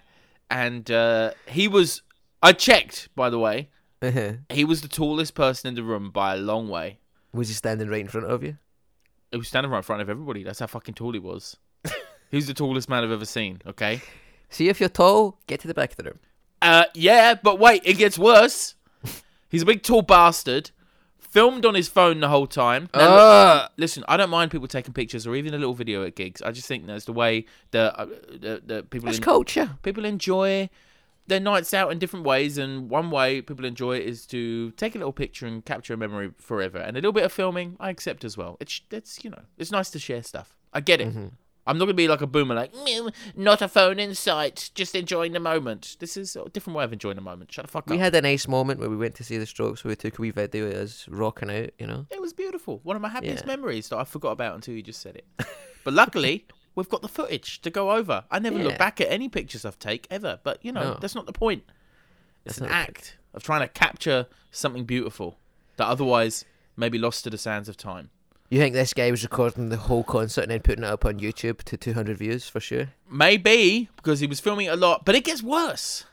[0.49, 2.03] and uh, he was.
[2.41, 3.69] I checked, by the way.
[4.03, 4.33] Uh-huh.
[4.53, 6.99] He was the tallest person in the room by a long way.
[7.33, 8.57] Was he standing right in front of you?
[9.31, 10.43] He was standing right in front of everybody.
[10.43, 11.57] That's how fucking tall he was.
[12.31, 13.61] He's the tallest man I've ever seen.
[13.65, 14.01] Okay.
[14.49, 16.19] See if you're tall, get to the back of the room.
[16.61, 18.75] Uh, yeah, but wait, it gets worse.
[19.49, 20.71] He's a big tall bastard.
[21.19, 22.89] Filmed on his phone the whole time.
[22.93, 26.03] Now, look- Uh, listen, I don't mind people taking pictures or even a little video
[26.05, 26.43] at gigs.
[26.43, 29.71] I just think that's the way that uh, the, the people that's culture.
[29.81, 30.69] people enjoy
[31.27, 34.95] their nights out in different ways, and one way people enjoy it is to take
[34.95, 36.77] a little picture and capture a memory forever.
[36.77, 38.57] And a little bit of filming, I accept as well.
[38.59, 40.55] It's it's you know it's nice to share stuff.
[40.73, 41.09] I get it.
[41.09, 41.27] Mm-hmm.
[41.65, 44.95] I'm not gonna be like a boomer, like "Mm, not a phone in sight, just
[44.95, 45.95] enjoying the moment.
[45.99, 47.53] This is a different way of enjoying the moment.
[47.53, 47.99] Shut the fuck We up.
[47.99, 50.19] We had a nice moment where we went to see the Strokes, where we took
[50.19, 52.05] a wee video of us rocking out, you know.
[52.11, 52.81] It was beautiful.
[52.83, 53.55] One of my happiest Yeah.
[53.55, 55.25] memories that I forgot about until you just said it.
[55.85, 58.23] But luckily, we've got the footage to go over.
[58.31, 58.63] I never Yeah.
[58.65, 60.97] look back at any pictures I've take ever, but you know, No.
[60.99, 61.63] that's not the point.
[62.45, 65.37] It's That's an the act of trying to capture something beautiful
[65.77, 68.09] that otherwise may be lost to the sands of time.
[68.49, 71.19] You think this guy was recording the whole concert and then putting it up on
[71.19, 72.89] YouTube to 200 views for sure?
[73.09, 76.05] Maybe because he was filming it a lot, but it gets worse.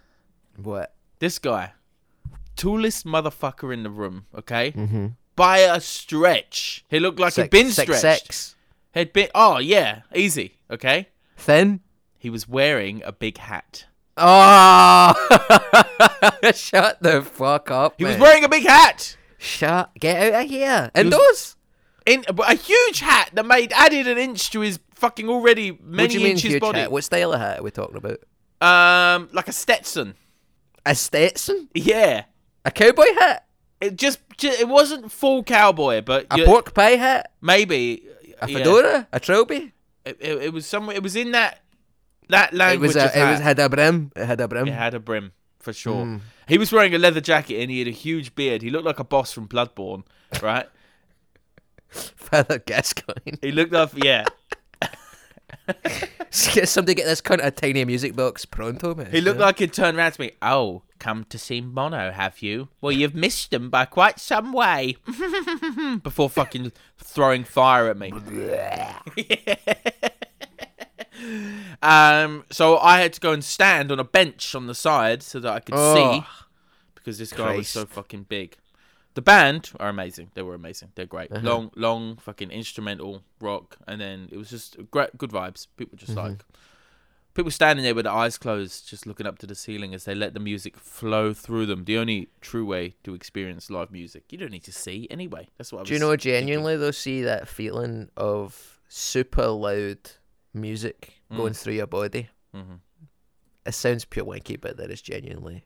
[0.57, 0.95] What?
[1.19, 1.73] This guy,
[2.57, 4.27] tallest motherfucker in the room.
[4.35, 5.07] Okay, Mm-hmm.
[5.37, 6.85] by a stretch.
[6.89, 8.27] He looked like he'd been six, stretched.
[8.27, 8.57] six.
[8.95, 9.29] He'd been.
[9.35, 10.55] Oh yeah, easy.
[10.71, 11.09] Okay.
[11.47, 11.81] Then
[12.19, 13.87] He was wearing a big hat.
[14.17, 15.15] Oh!
[16.55, 17.95] Shut the fuck up.
[17.99, 19.17] He was wearing a big hat.
[19.39, 19.91] Shut.
[19.99, 20.91] Get out of here.
[20.95, 21.57] was- Indoors?
[22.07, 26.11] In a huge hat that made added an inch to his fucking already many what
[26.11, 26.81] do you mean inches huge body.
[26.81, 26.91] hat?
[26.93, 28.19] What style of hat are we talking about?
[28.61, 30.15] Um, like a Stetson.
[30.85, 31.69] A Stetson?
[31.75, 32.25] Yeah.
[32.65, 33.47] A cowboy hat?
[33.81, 37.33] It just, ju- it wasn't full cowboy, but A pork pie hat?
[37.41, 38.03] maybe
[38.41, 38.59] A yeah.
[38.59, 39.09] fedora?
[39.13, 39.73] A trilby?
[40.05, 40.97] It, it, it was somewhere.
[40.97, 41.61] It was in that
[42.29, 42.89] that It language.
[42.89, 44.13] was a, of it was had a brim.
[44.17, 44.69] It had a brim.
[44.69, 46.05] It had a brim for sure.
[46.05, 46.21] Mm.
[46.49, 48.63] He was wearing a leather jacket and he had a huge beard.
[48.63, 50.05] He looked like a boss from Bloodborne,
[50.43, 50.67] right?
[51.89, 53.37] Father Gascoigne.
[53.43, 54.25] he looked up, yeah.
[56.31, 59.11] Somebody get this cunt a tiny music box pronto, man.
[59.11, 60.33] He looked like he'd turned around to me.
[60.43, 62.69] Oh, come to see Mono, have you?
[62.81, 64.97] Well, you've missed them by quite some way.
[66.05, 68.13] Before fucking throwing fire at me.
[71.83, 75.41] um, so I had to go and stand on a bench on the side so
[75.41, 76.27] that I could Oh, see
[76.95, 78.57] because this guy was so fucking big.
[79.15, 80.31] The band are amazing.
[80.35, 80.93] They were amazing.
[80.95, 81.33] They're great.
[81.33, 81.45] Uh-huh.
[81.45, 85.67] Long, long fucking instrumental rock, and then it was just great, good vibes.
[85.77, 86.29] People just Mm-hmm.
[86.29, 86.45] like
[87.35, 90.15] people standing there with their eyes closed, just looking up to the ceiling as they
[90.15, 91.85] let the music flow through them.
[91.85, 94.25] The only true way to experience live music.
[94.31, 95.49] You don't need to see anyway.
[95.59, 95.89] That's what I was.
[95.89, 96.33] Do you know thinking.
[96.33, 99.99] genuinely though see that feeling of super loud
[100.55, 101.37] music Mm.
[101.37, 102.29] going through your body?
[102.55, 102.81] Mhm.
[103.65, 105.65] It sounds pure wanky, but there is genuinely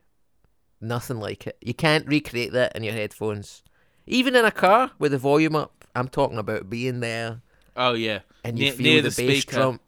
[0.81, 1.57] nothing like it.
[1.63, 3.63] You can't recreate that in your headphones.
[4.07, 7.41] Even in a car with the volume up, I'm talking about being there
[7.77, 9.81] Oh yeah, and you feel the, the, bass drum.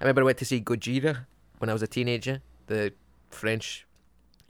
[0.00, 1.26] I remember I went to see Gojira
[1.58, 2.92] when I was a teenager, the
[3.30, 3.86] French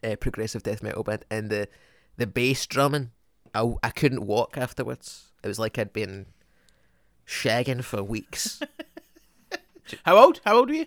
[0.03, 1.69] uh, progressive death metal band, and the
[2.17, 3.11] the bass drumming.
[3.55, 5.33] I, I couldn't walk afterwards.
[5.43, 6.27] It was like I'd been
[7.27, 8.61] shagging for weeks.
[10.05, 10.41] How old?
[10.45, 10.87] How old were you?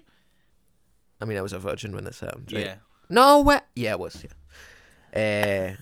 [1.22, 2.52] I mean, I was a virgin when this happened.
[2.52, 2.66] Right?
[2.66, 2.76] Yeah.
[3.10, 3.66] No, what?
[3.76, 4.24] Yeah, I was.
[4.24, 5.76] Yeah.
[5.76, 5.82] Uh,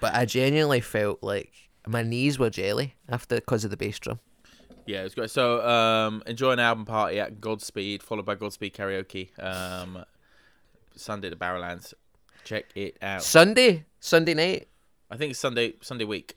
[0.00, 1.52] but I genuinely felt like
[1.86, 4.20] my knees were jelly after because of the bass drum.
[4.86, 5.30] Yeah, it was great.
[5.30, 9.30] So, um, enjoy an album party at Godspeed, followed by Godspeed karaoke.
[9.42, 10.04] Um,
[10.96, 11.94] Sunday at the Barrowlands.
[12.44, 13.22] Check it out.
[13.22, 14.68] Sunday, Sunday night.
[15.10, 16.36] I think it's Sunday Sunday week.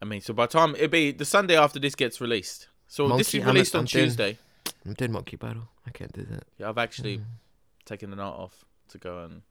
[0.00, 2.68] I mean, so by the time it'll be the Sunday after this gets released.
[2.88, 4.38] So this Monkey- is I'm- released I'm on doing- Tuesday.
[4.84, 5.70] I'm doing Monkey Barrel.
[5.86, 6.44] I can't do that.
[6.58, 7.24] Yeah, I've actually Mm.
[7.84, 9.42] taken the night off to go and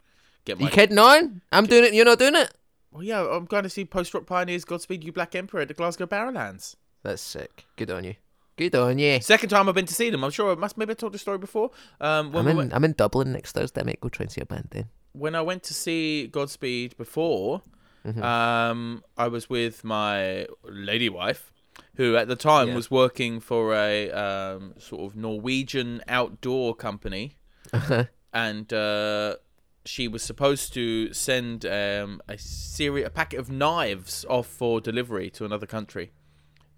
[0.45, 0.65] get my.
[0.65, 1.41] You kidding on?
[1.51, 1.93] I'm doing it.
[1.93, 2.53] You're not doing it.
[2.91, 5.73] Well, yeah, I'm going to see Post Rock Pioneers, Godspeed You Black Emperor at the
[5.73, 6.75] Glasgow Barrowlands.
[7.03, 7.65] That's sick.
[7.77, 8.15] Good on you.
[8.57, 9.19] Good on you.
[9.21, 10.23] Second time I've been to see them.
[10.23, 11.71] I'm sure I must maybe I told the story before.
[11.99, 12.57] Um, when I'm we in.
[12.57, 13.81] went, I'm in Dublin next Thursday.
[13.81, 14.85] I might go try and see a band then.
[15.13, 17.61] when I went to see Godspeed before,
[18.05, 18.23] Mhm.
[18.23, 21.51] um, I was with my lady wife,
[21.95, 22.75] who at the time Yeah.
[22.75, 27.35] was working for a um, sort of Norwegian outdoor company,
[28.33, 29.35] and uh,
[29.85, 35.29] she was supposed to send um, a series, a packet of knives off for delivery
[35.31, 36.11] to another country.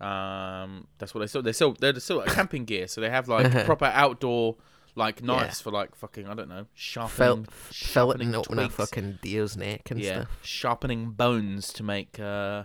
[0.04, 1.42] Um, that's what they sell.
[1.42, 1.74] They sell.
[1.80, 4.58] They're still like camping gear, so they have like proper outdoor
[4.96, 8.76] like knives for like fucking I don't know sharpening, felt sharpening twigs.
[8.76, 10.40] fucking deer's neck and yeah, stuff.
[10.44, 12.64] sharpening bones to make uh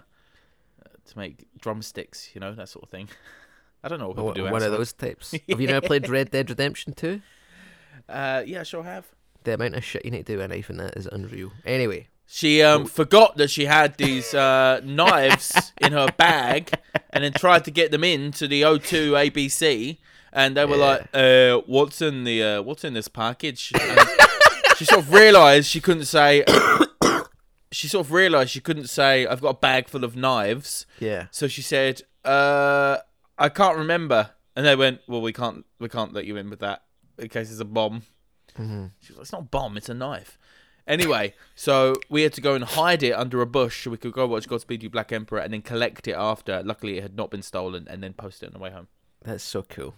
[1.06, 2.30] to make drumsticks.
[2.34, 3.08] You know that sort of thing.
[3.84, 4.42] I don't know what people One, do.
[4.44, 5.30] one of those types.
[5.48, 7.20] Have you never played Red Dead Redemption 2?
[8.08, 9.06] Uh, yeah, I sure have.
[9.44, 11.52] The amount of shit you need to do a knife in that is unreal.
[11.64, 16.70] Anyway, She um forgot that she had these uh, knives in her bag,
[17.10, 19.96] and then tried to get them into the O2 ABC,
[20.32, 20.84] and they were Yeah.
[20.86, 23.98] like, uh, "What's in the uh, What's in this package?" And
[24.76, 26.44] she sort of realised she couldn't say.
[27.72, 31.26] she sort of realised she couldn't say, "I've got a bag full of knives." yeah.
[31.30, 32.98] So she said, "Uh,
[33.38, 36.60] I can't remember." And they went, "Well, we can't we can't let you in with
[36.60, 36.82] that
[37.18, 38.02] in case it's a bomb."
[38.56, 40.38] hmm She was like, "It's not a bomb, it's a knife."
[40.88, 44.12] Anyway, so we had to go and hide it under a bush so we could
[44.12, 46.62] go watch Godspeed You Black Emperor and then collect it after.
[46.64, 48.88] Luckily, it had not been stolen and then post it on the way home.
[49.22, 49.94] That's so cool.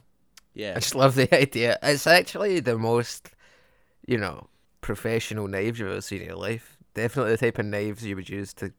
[0.53, 1.79] Yeah, I just love the idea.
[1.81, 3.31] It's actually the most,
[4.05, 4.49] you know,
[4.81, 6.77] professional knives you've ever seen in your life.
[6.95, 8.73] Definitely the type of knives you would use to.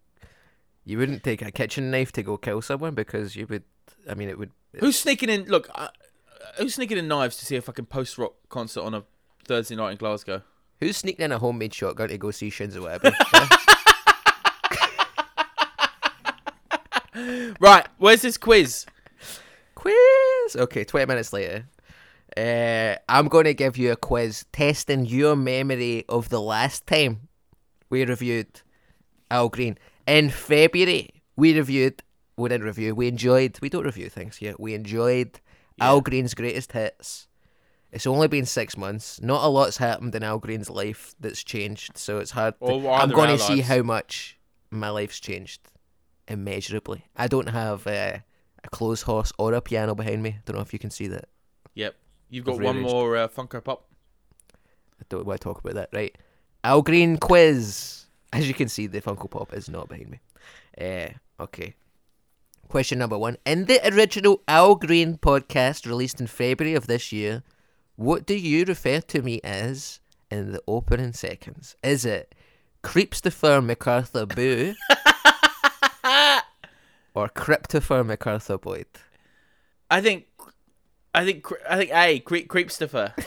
[0.83, 3.63] You wouldn't take a kitchen knife to go kill someone because you would.
[4.09, 4.51] I mean, it would.
[4.79, 5.45] who's sneaking in?
[5.45, 5.87] Look, uh,
[6.57, 9.03] who's sneaking in knives to see a fucking post rock concert on a
[9.47, 10.41] Thursday night in Glasgow?
[10.81, 13.13] Who's sneaking in a homemade shotgun to go see Shinzo Abe?
[17.59, 18.87] right, where's this quiz?
[19.75, 20.55] Quiz.
[20.55, 21.67] Okay, 20 minutes later.
[22.35, 27.27] Uh, I'm going to give you a quiz testing your memory of the last time
[27.91, 28.61] we reviewed
[29.29, 29.77] Al Green.
[30.07, 32.01] In February, we reviewed,
[32.37, 35.39] we didn't review, we enjoyed, we don't review things here, we enjoyed
[35.79, 37.27] Al Green's greatest hits.
[37.91, 39.21] It's only been six months.
[39.21, 42.57] Not a lot's happened in Al Green's life that's changed, so it's hard.
[42.59, 44.37] To, Or I'm going to see how much
[44.69, 45.61] my life's changed
[46.27, 47.05] immeasurably.
[47.17, 48.19] I don't have uh,
[48.63, 50.29] a clothes horse or a piano behind me.
[50.29, 51.25] I don't know if you can see that.
[51.75, 51.95] Yep.
[52.29, 53.85] You've got one more uh, Funko Pop.
[54.53, 55.89] I don't want to talk about that.
[55.91, 56.17] Right.
[56.63, 58.05] Al Green quiz.
[58.31, 60.19] As you can see, the Funko Pop is not behind me.
[60.79, 61.09] Uh,
[61.43, 61.75] okay.
[62.69, 63.35] Question number one.
[63.45, 67.43] In the original Al Green podcast released in February of this year,
[67.95, 69.99] what do you refer to me as
[70.29, 71.75] in the opening seconds?
[71.83, 72.33] Is it
[72.83, 74.73] Creepstopher MacArthur Boo
[77.13, 78.85] or Cryptopher MacArthur Boyd?
[79.89, 80.25] I think,
[81.13, 83.13] I think, I think A creep creepstopher.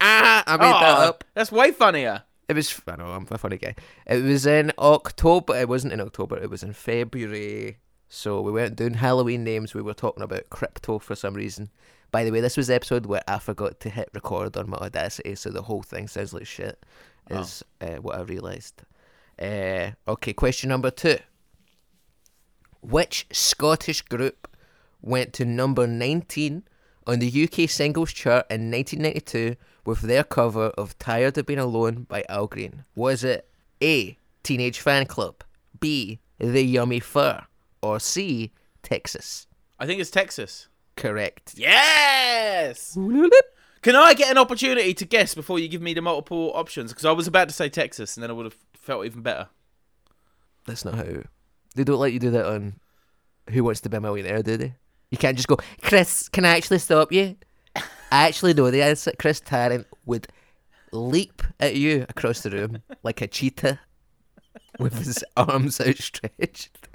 [0.00, 1.24] Ah, I made that Oh, up.
[1.34, 2.22] That's way funnier.
[2.48, 2.80] It was.
[2.86, 3.74] I know I'm a funny guy.
[4.06, 5.56] It was in October.
[5.58, 6.38] It wasn't in October.
[6.38, 7.78] It was in February.
[8.08, 9.74] So we weren't doing Halloween names.
[9.74, 11.70] We were talking about crypto for some reason.
[12.10, 14.78] By the way, this was the episode where I forgot to hit record on my
[14.78, 16.84] Audacity, so the whole thing sounds like shit.
[17.30, 18.82] Is uh, what I realised.
[19.40, 21.18] Uh, okay, question number two.
[22.80, 24.48] Which Scottish group
[25.02, 26.62] went to number 19
[27.06, 32.04] on the UK singles chart in 1992 with their cover of Tired of Being Alone
[32.04, 32.84] by Al Green?
[32.94, 33.46] Was it
[33.82, 34.16] A.
[34.42, 35.40] Teenage Fanclub,
[35.78, 36.20] B.
[36.38, 37.44] The Yummy Fur,
[37.82, 38.52] or C.
[38.82, 39.46] Texas?
[39.78, 40.68] I think it's Texas.
[40.98, 41.54] Correct.
[41.56, 42.94] Yes.
[43.82, 46.90] Can I get an opportunity to guess before you give me the multiple options?
[46.90, 49.48] Because I was about to say Texas, and then I would have felt even better.
[50.66, 51.22] That's not how.
[51.76, 52.80] They don't let you do that on
[53.50, 54.74] Who Wants to Be a Millionaire, do they?
[55.10, 57.36] You can't just go, Chris, can I actually stop you?
[57.76, 59.12] I actually know the answer.
[59.18, 60.26] Chris Tarrant would
[60.90, 63.78] leap at you across the room like a cheetah
[64.80, 66.88] with his arms outstretched,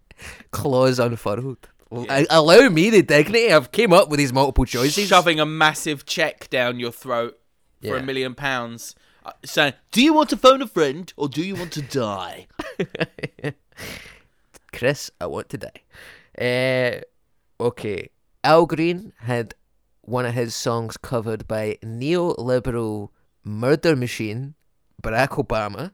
[0.50, 1.68] claws unfurled.
[1.92, 3.52] I, allow me the dignity.
[3.52, 5.08] I've came up with these multiple choices.
[5.08, 7.38] Shoving a massive check down your throat
[7.80, 7.96] for Yeah.
[7.96, 11.56] a million pounds, uh, saying, "Do you want to phone a friend or do you
[11.56, 12.46] want to die?"
[14.72, 15.82] Chris, I want to die.
[16.40, 18.10] Uh, okay.
[18.44, 19.54] Al Green had
[20.02, 23.10] one of his songs covered by neoliberal
[23.44, 24.54] murder machine
[25.02, 25.92] Barack Obama.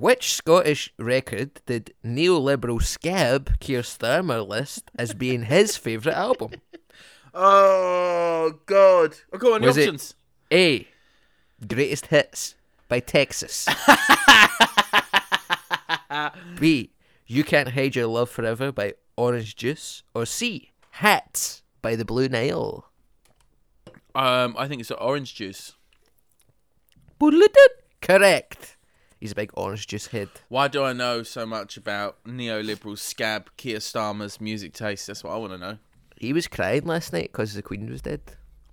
[0.00, 6.52] Which Scottish record did neoliberal scab Keir Starmer list as being his favourite album?
[7.34, 9.16] oh God!
[9.32, 10.14] Oh, go on the Was it- options.
[10.52, 10.86] A.
[11.66, 12.54] Greatest Hits
[12.88, 13.66] by Texas.
[16.60, 16.92] B.
[17.26, 20.04] You Can't Hide Your Love Forever by Orange Juice.
[20.14, 20.70] Or C.
[20.92, 22.86] Hats by the Blue Nile.
[24.14, 25.74] Um, I think it's orange juice.
[28.00, 28.76] Correct.
[29.20, 30.28] He's a big orange juice head.
[30.48, 35.06] Why do I know so much about neoliberal scab Keir Starmer's music taste?
[35.08, 35.78] That's what I want to know.
[36.16, 38.20] He was crying last night because the Queen was dead.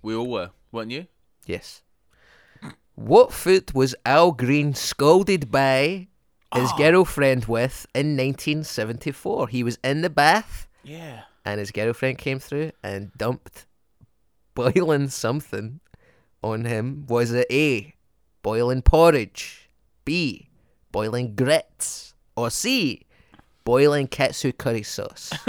[0.02, 1.06] We all were, weren't you?
[1.46, 1.82] Yes.
[2.94, 6.08] What foot was Al Green scolded by
[6.54, 6.76] his ah.
[6.78, 9.48] girlfriend with in 1974?
[9.48, 11.22] He was in the bath Yeah.
[11.44, 13.66] and his girlfriend came through and dumped
[14.54, 15.80] boiling something
[16.42, 17.04] on him.
[17.08, 17.94] Was it A,
[18.42, 19.65] boiling porridge,
[20.06, 20.48] B,
[20.92, 23.02] boiling grits, or C,
[23.64, 25.30] boiling katsu curry sauce?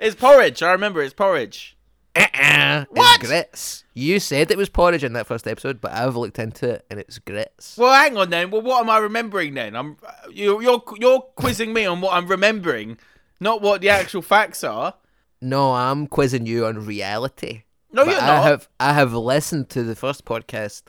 [0.00, 0.62] it's porridge.
[0.62, 1.76] I remember it's porridge.
[2.16, 3.20] uh-uh, What?
[3.20, 3.84] It's grits.
[3.94, 7.00] You said it was porridge in that first episode, but I've looked into it and
[7.00, 7.76] it's grits.
[7.76, 8.50] Well, hang on then.
[8.50, 9.74] Well, what am I remembering then?
[9.76, 9.96] I'm
[10.32, 12.98] you're you're, you're quizzing me on what I'm remembering,
[13.40, 14.94] not what the actual facts are.
[15.40, 17.62] No, I'm quizzing you on reality.
[17.92, 18.30] No, But you're not.
[18.30, 20.82] I have I have listened to the first podcast.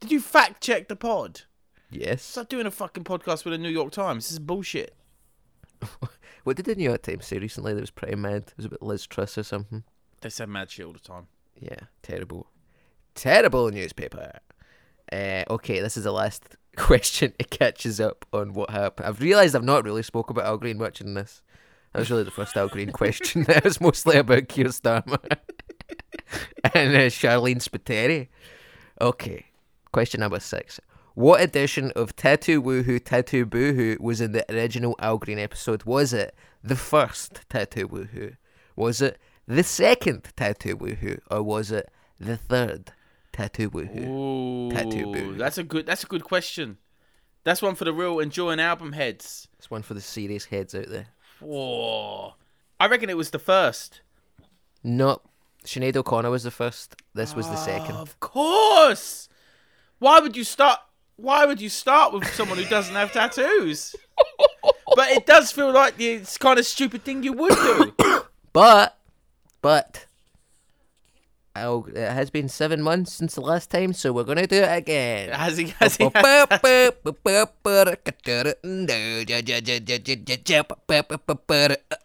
[0.00, 1.42] Did you fact check the pod?
[1.90, 2.22] Yes.
[2.22, 4.24] Stop doing a fucking podcast with the New York Times.
[4.26, 4.94] This is bullshit.
[6.42, 8.44] What did the New York Times say recently that was pretty mad?
[8.48, 9.84] It was about Liz Truss or something.
[10.22, 11.26] They said mad shit all the time.
[11.54, 12.46] Yeah, terrible.
[13.14, 14.38] Terrible newspaper.
[15.12, 17.34] Uh, okay, this is the last question.
[17.38, 19.06] It catches up on what happened.
[19.06, 21.42] I've realised I've not really spoke about Al Green much in this.
[21.92, 23.42] That was really the first Al Green question.
[23.44, 25.20] That was mostly about Keir Starmer
[26.74, 28.28] and uh, Sharleen Spiteri.
[29.00, 29.46] Okay,
[29.92, 30.80] question number six.
[31.14, 35.84] What edition of Tattoo Woohoo Tattoo Boohoo was in the original Al Green episode?
[35.84, 38.36] Was it the first Tattoo Woohoo?
[38.76, 41.20] Was it the second Tattoo Woohoo?
[41.30, 42.92] Or was it the third
[43.32, 44.06] Tattoo Woohoo?
[44.06, 45.36] Ooh, Tattoo boo.
[45.36, 45.86] That's a good.
[45.86, 46.78] That's a good question.
[47.44, 49.48] That's one for the real enjoying album heads.
[49.58, 51.08] It's one for the serious heads out there.
[51.40, 52.34] Whoa.
[52.78, 54.02] I reckon it was the first.
[54.82, 55.20] No,
[55.64, 56.96] Sinead O'Connor was the first.
[57.14, 57.96] This was the ah, second.
[57.96, 59.28] Of course.
[59.98, 60.78] Why would you start?
[61.16, 63.94] Why would you start with someone who doesn't have tattoos?
[64.96, 67.94] but it does feel like the kind of stupid thing you would do.
[68.52, 68.98] But,
[69.62, 70.06] but,
[71.60, 74.76] oh, it has been seven months since the last time, so we're gonna do it
[74.76, 75.30] again.
[75.30, 75.68] Has he?
[75.78, 76.04] Has he?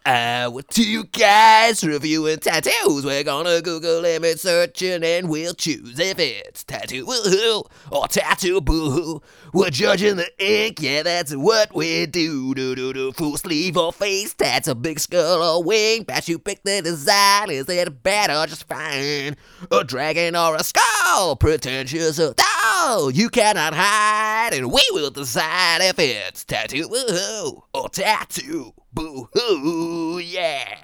[0.04, 6.18] Uh, with two guys reviewing tattoos, we're gonna Google image searching and we'll choose if
[6.18, 9.20] it's tattoo woohoo or tattoo boo.
[9.52, 12.54] We're judging the ink, yeah, that's what we do.
[12.54, 13.12] Do do do.
[13.12, 16.04] Full sleeve or face tats, a big skull or wing.
[16.04, 19.36] Best you pick the design, is it bad or just fine?
[19.70, 25.80] A dragon or a skull, pretentious or no, you cannot hide, and we will decide
[25.82, 30.76] if it's tattoo woohoo or tattoo boo hoo, yeah.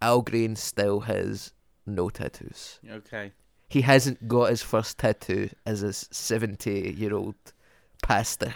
[0.00, 1.52] Al Green still has
[1.86, 2.78] no tattoos.
[2.88, 3.32] Okay.
[3.68, 7.34] He hasn't got his first tattoo as a 70 year old
[8.02, 8.54] pastor.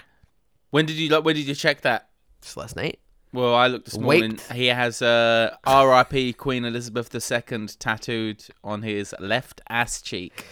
[0.71, 1.25] When did you like?
[1.25, 2.11] When did you check that?
[2.41, 3.01] Just last night.
[3.33, 4.39] Well, I looked this morning.
[4.53, 6.33] He has uh, R.I.P.
[6.33, 10.45] Queen Elizabeth II tattooed on his left ass cheek.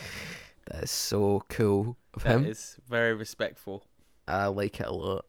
[0.66, 2.44] That is so cool of That him.
[2.46, 3.84] is very respectful.
[4.28, 5.24] I like it a lot.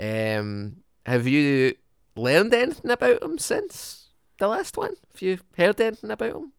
[0.00, 1.76] Um, have you
[2.16, 4.08] learned anything about him since
[4.38, 4.94] the last one?
[5.12, 6.52] Have you heard anything about him?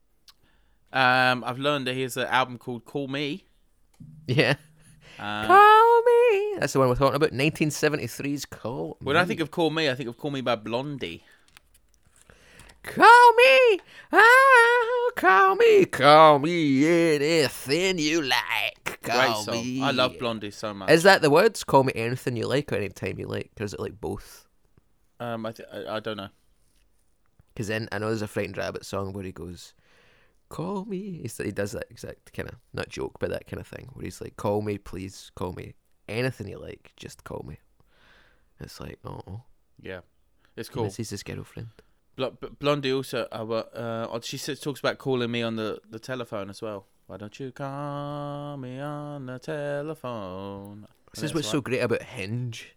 [0.93, 3.43] Um, I've learned that he has an album called Call Me.
[4.27, 4.55] Yeah.
[5.19, 6.55] Um, Call me.
[6.59, 7.31] That's the one we're talking about.
[7.31, 9.21] 1973's Call when Me.
[9.21, 11.23] I think of Call Me, I think of Call Me by Blondie.
[12.83, 13.79] Call me.
[14.11, 15.85] Oh, call me.
[15.85, 16.85] Call me
[17.15, 18.99] anything you like.
[19.01, 19.55] Great song.
[19.55, 19.81] me.
[19.81, 20.91] I love Blondie so much.
[20.91, 21.63] Is that the words?
[21.63, 23.51] Call me anything you like or anytime you like?
[23.59, 24.47] Or is it like both?
[25.19, 26.29] Um, I, th- I I don't know.
[27.53, 29.73] Because then I know there's a Frightened Rabbit song where he goes,
[30.49, 33.67] "Call me." He's, he does that exact kind of not joke, but that kind of
[33.67, 35.73] thing where he's like, "Call me, please, call me,
[36.07, 37.57] anything you like, just call me."
[38.59, 39.43] It's like, oh,
[39.81, 39.99] Yeah,
[40.55, 40.83] it's cool.
[40.83, 40.91] cool.
[40.91, 41.69] He's his girlfriend.
[42.15, 42.27] Bl-
[42.59, 43.43] Blondie also, uh,
[43.77, 46.85] uh, she says, talks about calling me on the, the telephone as well.
[47.07, 50.87] Why don't you call me on the telephone?
[51.13, 52.75] This is what's so great about Hinge.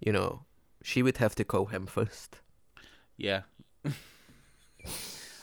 [0.00, 0.44] You know,
[0.82, 2.40] she would have to call him first.
[3.16, 3.42] Yeah.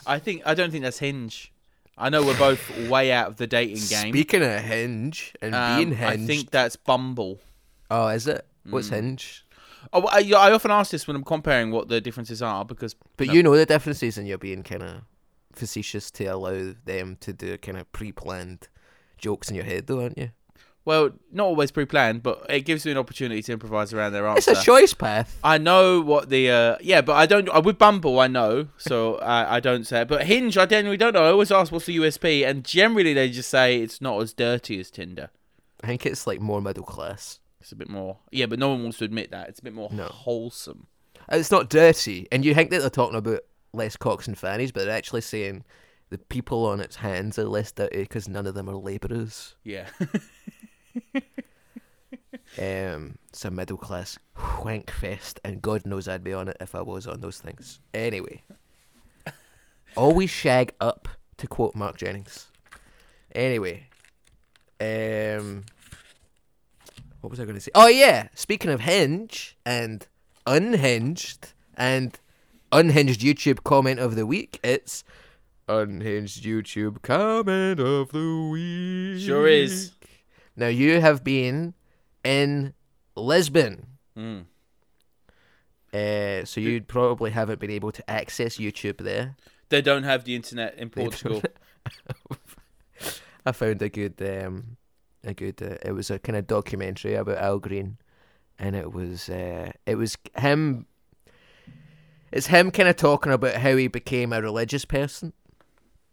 [0.06, 1.54] I think I don't think that's Hinge.
[2.00, 4.14] I know we're both way out of the dating game.
[4.14, 7.40] Speaking of Hinge and Um, being I think that's Bumble.
[7.92, 8.46] oh, is it?
[8.70, 8.94] What's Mm.
[8.94, 9.46] Hinge?
[9.94, 13.28] Oh, I, I often ask this when I'm comparing what the differences are because But
[13.28, 13.34] No.
[13.34, 15.02] you know the differences, and you're being kind of
[15.54, 18.68] facetious to allow them to do kind of pre-planned
[19.18, 20.32] jokes in your head, though, aren't you?
[20.86, 24.48] Well, not always pre-planned, but it gives me an opportunity to improvise around their It's
[24.48, 25.38] a choice path.
[25.44, 27.48] I know what the uh, yeah, but I don't.
[27.50, 30.08] Uh, with Bumble, I know, so I, I don't say it.
[30.08, 31.24] But Hinge, I generally don't know.
[31.26, 34.80] I always ask what's the USP, and generally they just say it's not as dirty
[34.80, 35.30] as Tinder.
[35.84, 37.40] I think it's like more middle class.
[37.62, 39.50] It's a bit more yeah, but no one wants to admit that.
[39.50, 40.06] It's a bit more No.
[40.06, 40.88] wholesome.
[41.32, 43.42] It's not dirty, and you think that they're talking about
[43.74, 45.64] less cocks and fannies, but they're actually saying
[46.10, 49.56] the people on its hands are less dirty because none of them are labourers.
[49.64, 49.88] Yeah,
[52.58, 54.18] Um, it's a middle class
[54.64, 57.80] wank fest, and God knows I'd be on it if I was on those things.
[57.94, 58.44] Anyway,
[59.96, 62.48] always shag up, to quote Mark Jennings.
[63.34, 63.88] Anyway,
[64.82, 65.64] um,
[67.22, 67.72] what was I going to say?
[67.76, 70.08] Oh yeah, speaking of Hinge and
[70.46, 72.20] unhinged and
[72.72, 75.04] unhinged YouTube comment of the week, it's
[75.70, 79.22] unhinged YouTube comment of the week.
[79.22, 79.92] sure is.
[80.56, 81.74] Now you have been
[82.24, 82.74] in
[83.16, 83.86] Lisbon,
[84.18, 84.46] Mm.
[85.94, 89.36] uh, so you probably haven't been able to access YouTube there.
[89.70, 91.42] They don't have the internet in Portugal.
[93.46, 94.78] I found a good, um,
[95.24, 95.62] a good.
[95.62, 97.98] Uh, it was a kind of documentary about Al Green,
[98.58, 100.86] and it was, uh, it was him.
[102.32, 105.34] It's him kind of talking about how he became a religious person,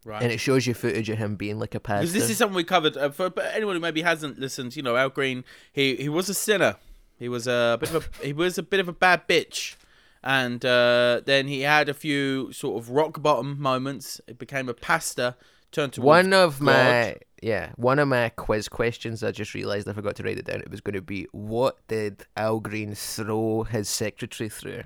[0.06, 0.22] right.
[0.22, 2.12] and it shows you footage of him being like a pastor.
[2.12, 4.76] This is something we covered uh, for but anyone who maybe hasn't listened.
[4.76, 6.76] You know, Al Green, he he was a sinner.
[7.18, 9.76] He was a bit of a he was a bit of a bad bitch,
[10.22, 14.20] and uh, then he had a few sort of rock bottom moments.
[14.26, 15.34] It became a pastor,
[15.72, 19.92] turned to one of my yeah one of my quiz questions i just realized i
[19.92, 23.62] forgot to write it down it was going to be what did al green throw
[23.62, 24.84] his secretary through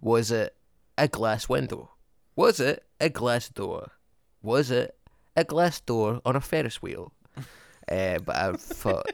[0.00, 0.56] was it
[0.98, 1.90] a glass window
[2.34, 3.92] was it a glass door
[4.46, 4.94] was it
[5.36, 7.12] a glass door on a ferris wheel
[7.90, 9.12] uh, but i thought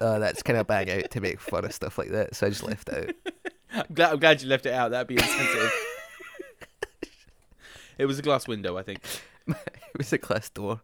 [0.00, 2.34] oh, that's kind of bang out to make fun of stuff like that.
[2.34, 3.34] So I just left it out.
[3.72, 4.90] I'm glad, I'm glad you left it out.
[4.90, 5.72] That'd be insensitive.
[7.98, 9.00] it was a glass window, I think.
[9.46, 10.80] it was a glass door.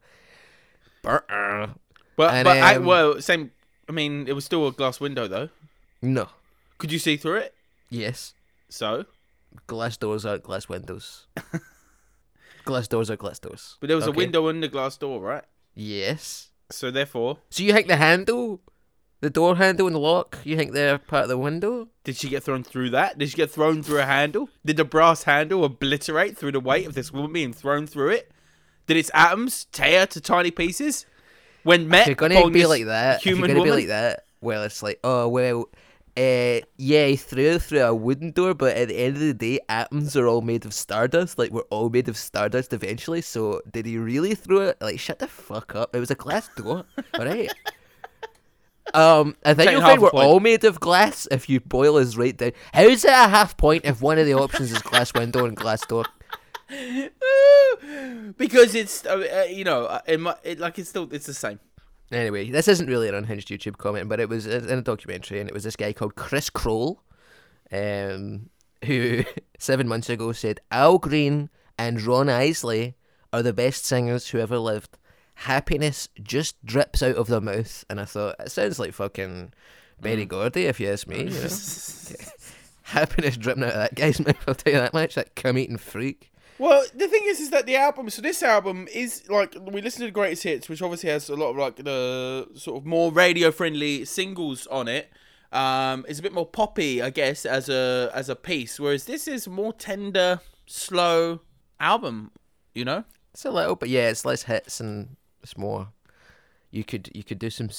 [2.16, 3.50] But And, but I, um, well, same.
[3.88, 5.48] I mean, it was still a glass window though.
[6.00, 6.28] No.
[6.78, 7.54] Could you see through it?
[7.90, 8.34] Yes.
[8.68, 9.06] So,
[9.66, 11.26] Glass doors aren't glass windows.
[12.64, 13.76] Glass doors are glass doors.
[13.80, 15.44] but there was a window in the glass door, right?
[15.74, 16.50] Yes.
[16.70, 18.60] So therefore, So you think the handle,
[19.20, 21.88] the door handle and the lock, you think they're part of the window?
[22.04, 23.18] did she get thrown through that?
[23.18, 24.48] Did she get thrown through a handle?
[24.64, 28.32] Did the brass handle obliterate through the weight of this woman being thrown through it?
[28.86, 31.06] Did its atoms tear to tiny pieces?
[31.62, 33.74] When met If you're gonna be like that, if you're human gonna woman?
[33.74, 35.68] be like that, well, it's like, oh well,
[36.16, 39.34] uh, yeah, he threw it through a wooden door, but at the end of the
[39.34, 41.38] day, atoms are all made of stardust.
[41.38, 43.22] Like we're all made of stardust eventually.
[43.22, 44.76] So did he really throw it?
[44.80, 45.96] Like shut the fuck up!
[45.96, 46.84] It was a glass door,
[47.18, 47.50] all right.
[48.94, 50.24] Um, I think Taking you'll find we're point.
[50.24, 52.52] all made of glass if you boil us right down.
[52.74, 55.56] How is it a half point if one of the options is glass window and
[55.56, 56.04] glass door?
[58.36, 61.58] because it's uh, uh, you know uh, it, it like it's still it's the same.
[62.12, 65.48] Anyway, this isn't really an unhinged YouTube comment, but it was in a documentary, and
[65.48, 67.02] it was this guy called Chris Kroll,
[67.72, 68.50] um,
[68.84, 69.24] who
[69.58, 71.48] seven months ago said Al Green
[71.78, 72.96] and Ron Isley
[73.32, 74.98] are the best singers who ever lived.
[75.34, 79.54] Happiness just drips out of their mouth, and I thought it sounds like fucking
[80.00, 81.24] Berry Gordy, if you ask me.
[81.24, 81.48] You know?
[82.82, 84.36] Happiness dripping out of that guy's mouth.
[84.46, 85.14] I'll tell you that much.
[85.14, 86.31] That cum eating freak.
[86.62, 88.08] Well, the thing is, is that the album.
[88.08, 91.34] So this album is like we listen to the greatest hits, which obviously has a
[91.34, 95.10] lot of like the sort of more radio friendly singles on it.
[95.50, 98.78] Um, it's a bit more poppy, I guess, as a as a piece.
[98.78, 101.40] Whereas this is more tender, slow
[101.80, 102.30] album.
[102.76, 103.04] You know.
[103.34, 105.88] It's a little, but yeah, it's less hits and it's more.
[106.70, 107.70] You could you could do some.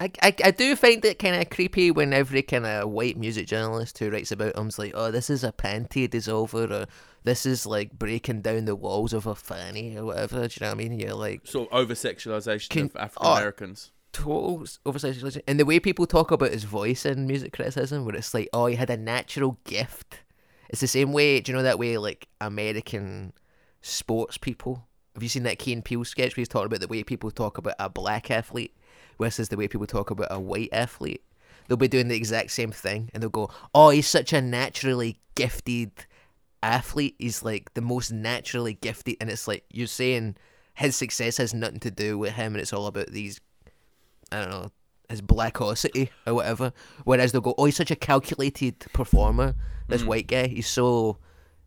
[0.00, 3.46] I, I, I do find it kind of creepy when every kind of white music
[3.46, 6.86] journalist who writes about him's like, oh, this is a panty dissolver, or
[7.24, 10.48] this is like breaking down the walls of a fanny, or whatever.
[10.48, 10.98] Do you know what I mean?
[10.98, 13.90] You're like Sort of over sexualization of African oh, Americans.
[14.12, 18.32] total oversized, and the way people talk about his voice in music criticism, where it's
[18.32, 20.20] like, oh, he had a natural gift.
[20.70, 21.40] It's the same way.
[21.40, 23.34] Do you know that way like American
[23.82, 24.86] sports people?
[25.14, 27.58] Have you seen that Key Peele sketch where he's talking about the way people talk
[27.58, 28.74] about a black athlete
[29.20, 31.22] versus the way people talk about a white athlete?
[31.68, 35.20] They'll be doing the exact same thing, and they'll go, "Oh, he's such a naturally
[35.36, 35.92] gifted
[36.62, 37.14] athlete.
[37.18, 40.36] He's like the most naturally gifted," and it's like you're saying
[40.74, 43.40] his success has nothing to do with him, and it's all about these
[44.32, 44.70] I don't know,
[45.08, 46.72] his blackosity or whatever.
[47.04, 49.54] Whereas they'll go, oh, he's such a calculated performer.
[49.88, 50.06] This mm.
[50.06, 51.18] white guy, he's so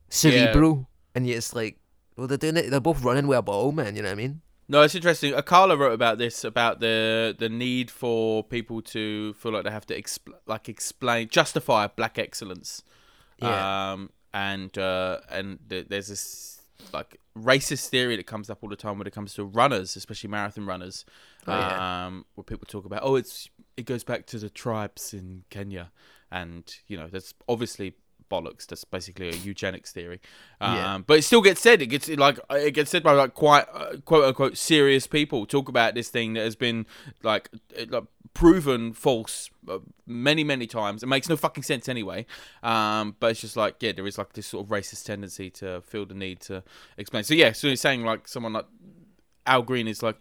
[0.10, 1.78] cerebral, and yet it's like,
[2.16, 2.70] well, they're doing it.
[2.70, 3.96] They're both running with a ball, man.
[3.96, 4.42] You know what I mean?
[4.68, 5.34] No, it's interesting.
[5.34, 9.86] Akala wrote about this about the the need for people to feel like they have
[9.88, 12.84] to expl- like explain justify black excellence.
[13.42, 13.92] Yeah.
[13.92, 16.62] Um and uh and th- there's this
[16.94, 20.30] like racist theory that comes up all the time when it comes to runners, especially
[20.30, 21.06] marathon runners.
[21.46, 22.06] Oh, yeah.
[22.06, 25.92] Um where people talk about oh it's it goes back to the tribes in Kenya
[26.32, 27.96] and you know that's obviously
[28.30, 30.20] bollocks that's basically a eugenics theory.
[30.62, 30.98] Um, Yeah.
[31.06, 33.98] but it still gets said it gets like it gets said by like quite uh,
[34.06, 36.86] quote unquote serious people talk about this thing that has been
[37.24, 38.04] like, it, like
[38.34, 41.04] proven false uh, many many times.
[41.04, 42.26] It makes no fucking sense anyway.
[42.64, 45.82] Um, but it's just like yeah there is like this sort of racist tendency to
[45.82, 46.64] feel the need to
[46.98, 47.24] explain.
[47.24, 48.66] So yeah so he's saying like someone like
[49.46, 50.18] Al Green is like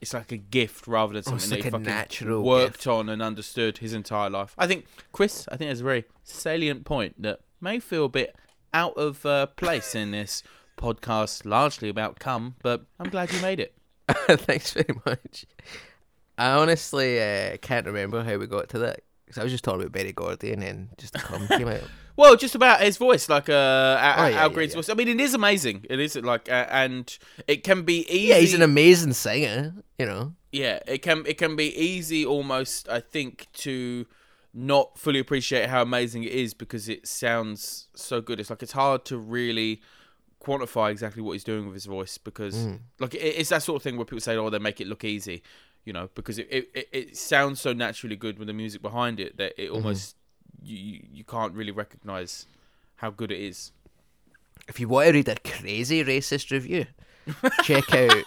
[0.00, 2.86] it's like a gift rather than Oh, something like that he fucking natural worked gift.
[2.86, 4.54] on and understood his entire life.
[4.58, 8.34] I think Chris, I think there's a very salient point that may feel a bit
[8.72, 10.42] out of uh, place in this
[10.78, 13.74] podcast, largely about cum, but I'm glad you made it.
[14.08, 15.44] Thanks very much.
[16.38, 19.80] I honestly uh, can't remember how we got to that because I was just talking
[19.82, 21.82] about Berry Gordy, and then just the cum came out.
[22.20, 23.52] Well, just about his voice, like uh,
[23.98, 24.76] Al, Oh, yeah, Al Green's yeah.
[24.76, 24.88] voice.
[24.90, 25.86] I mean, it is amazing.
[25.88, 27.16] It is like, uh, and
[27.48, 28.28] it can be easy.
[28.28, 29.74] Yeah, he's an amazing singer.
[29.98, 30.34] You know.
[30.52, 34.06] yeah it can it can be easy almost i think to
[34.54, 38.72] not fully appreciate how amazing it is because it sounds so good it's like it's
[38.72, 39.80] hard to really
[40.42, 42.66] quantify exactly what he's doing with his voice because
[42.98, 45.04] like it, it's that sort of thing where people say oh they make it look
[45.04, 45.42] easy
[45.84, 49.20] you know because it, it, it- it sounds so naturally good with the music behind
[49.20, 50.16] it that it almost
[50.62, 52.46] you you- can't really recognize
[52.96, 53.72] how good it is
[54.68, 56.86] If you want to read a crazy racist review,
[57.64, 58.24] check out.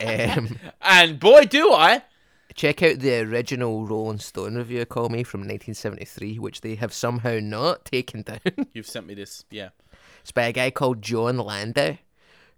[0.00, 2.02] Um, and boy do i
[2.54, 7.38] Check out the original Rolling Stone review, Call Me, from 1973, which they have somehow
[7.38, 8.40] not taken down.
[8.72, 9.70] you've sent me this yeah
[10.22, 11.98] it's by a guy called Jon Landau,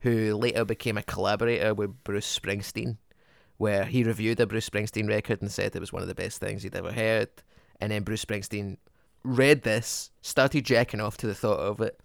[0.01, 2.97] who later became a collaborator with Bruce Springsteen.
[3.57, 6.39] where he reviewed a Bruce Springsteen record and said it was one of the best
[6.41, 7.29] things he'd ever heard.
[7.81, 8.77] And then Bruce Springsteen
[9.23, 11.99] read this, started jacking off to the thought of it,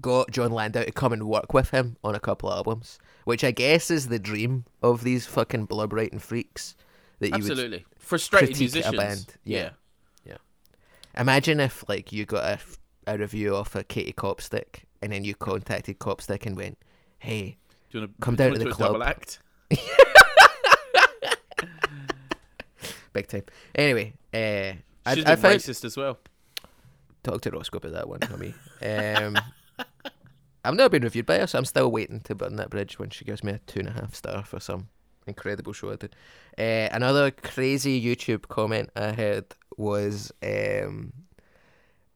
[0.00, 3.44] got Jon Landau to come and work with him on a couple of albums, which
[3.44, 6.74] I guess is the dream of these fucking blub writing freaks.
[7.20, 7.84] That you would Absolutely.
[7.98, 9.70] Frustrated critique a band, yeah.
[10.26, 10.38] yeah.
[11.16, 12.44] imagine if like you got
[13.06, 16.78] a, a review off a Katie Copstick and then you contacted Copstick and went,
[17.18, 17.58] "Hey,
[17.90, 19.02] Do you wanna, Come do you down to the a double club.
[19.08, 19.38] act?
[23.12, 23.44] big time."
[23.74, 24.74] Anyway, uh,
[25.06, 26.18] I, She's I a found racist as well.
[27.22, 28.54] talk to Roscoe about that one, me.
[28.86, 29.38] Um,
[30.64, 33.10] I've never been reviewed by her, so I'm still waiting to burn that bridge when
[33.10, 34.88] she gives me a two and a half star for some
[35.26, 36.14] incredible show I did.
[36.56, 39.46] Uh, another crazy YouTube comment I heard
[39.76, 41.12] was um,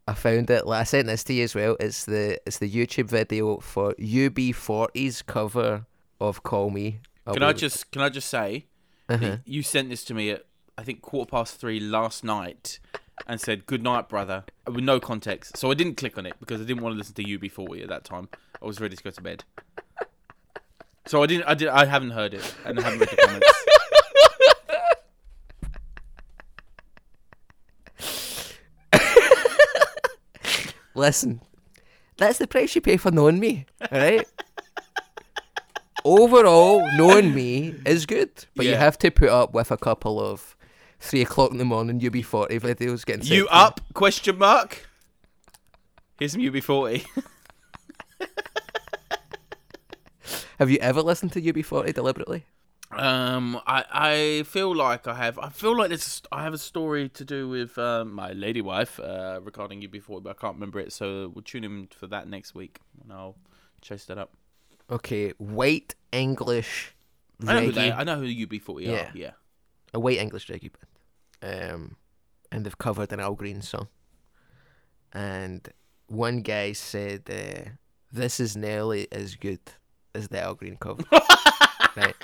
[0.06, 0.62] I found it.
[0.66, 1.76] I sent this to you as well.
[1.80, 5.86] It's the it's the YouTube video for UB40's cover
[6.20, 8.66] of "Call Me." I'll Can I just can I just say
[9.08, 9.38] Uh-huh.
[9.44, 10.44] you sent this to me at
[10.78, 12.78] I think quarter past three last night
[13.26, 15.56] and said good night brother with no context.
[15.56, 17.88] So I didn't click on it because I didn't want to listen to UB40 at
[17.88, 18.28] that time.
[18.60, 19.44] I was ready to go to bed.
[21.06, 23.46] So I didn't I did I haven't heard it and I haven't read the comments.
[30.94, 31.40] Listen,
[32.16, 34.26] that's the price you pay for knowing me, alright?
[36.04, 40.56] Overall, knowing me is good, but you have to put up with a couple of
[41.00, 43.80] three o'clock in the morning UB40 videos getting sent You up?
[43.94, 44.86] Question mark.
[46.18, 47.04] Here's some UB40.
[50.58, 52.46] Have you ever listened to UB40 deliberately?
[52.90, 55.38] Um, I I feel like I have.
[55.38, 56.22] I feel like this.
[56.32, 60.30] I have a story to do with um, my lady wife uh, regarding UB40, but
[60.30, 60.92] I can't remember it.
[60.92, 63.36] So we'll tune in for that next week, and I'll
[63.82, 64.32] chase that up.
[64.90, 66.94] Okay, white English
[67.46, 67.92] I know who they.
[67.92, 68.92] I know who UB40 Yeah.
[68.92, 69.10] are.
[69.14, 69.30] Yeah.
[69.94, 70.70] A white English reggae
[71.42, 71.96] band, um,
[72.50, 73.88] and they've covered an Al Green song.
[75.12, 75.68] And
[76.06, 77.70] one guy said, uh,
[78.12, 79.60] "This is nearly as good
[80.14, 81.04] as the Al Green cover."
[81.96, 82.14] right.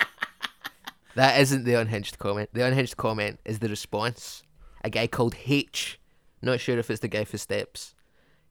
[1.15, 2.51] That isn't the unhinged comment.
[2.53, 4.43] The unhinged comment is the response.
[4.83, 6.01] A guy called H,
[6.41, 7.95] not sure if it's the guy for Steps.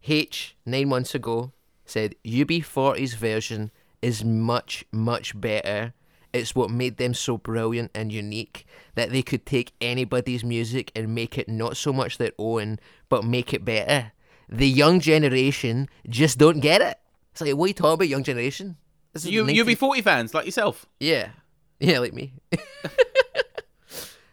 [0.08, 1.52] H, nine months ago,
[1.86, 5.94] said UB40's version is much, much better.
[6.34, 8.66] It's what made them so brilliant and unique
[8.96, 12.80] that they could take anybody's music and make it not so much their own,
[13.10, 14.14] but make it better.
[14.50, 16.98] The young generation just don't get it.
[17.32, 18.78] It's like, what are you talking about, young generation?
[19.14, 20.86] This is You 19 UB40 fans like yourself.
[21.00, 21.30] yeah.
[21.80, 22.34] Yeah, like me.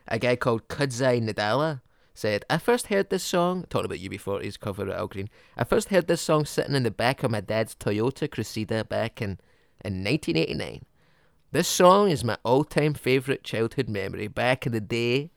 [0.09, 1.80] a guy called Kudzai Nadala
[2.12, 5.30] said, I first heard this song, talking about UB40's cover at Al Green.
[5.57, 9.22] I first heard this song sitting in the back of my dad's Toyota Cressida back
[9.22, 9.38] in,
[9.82, 10.84] in 1989.
[11.51, 15.30] This song is my all time favourite childhood memory back in the day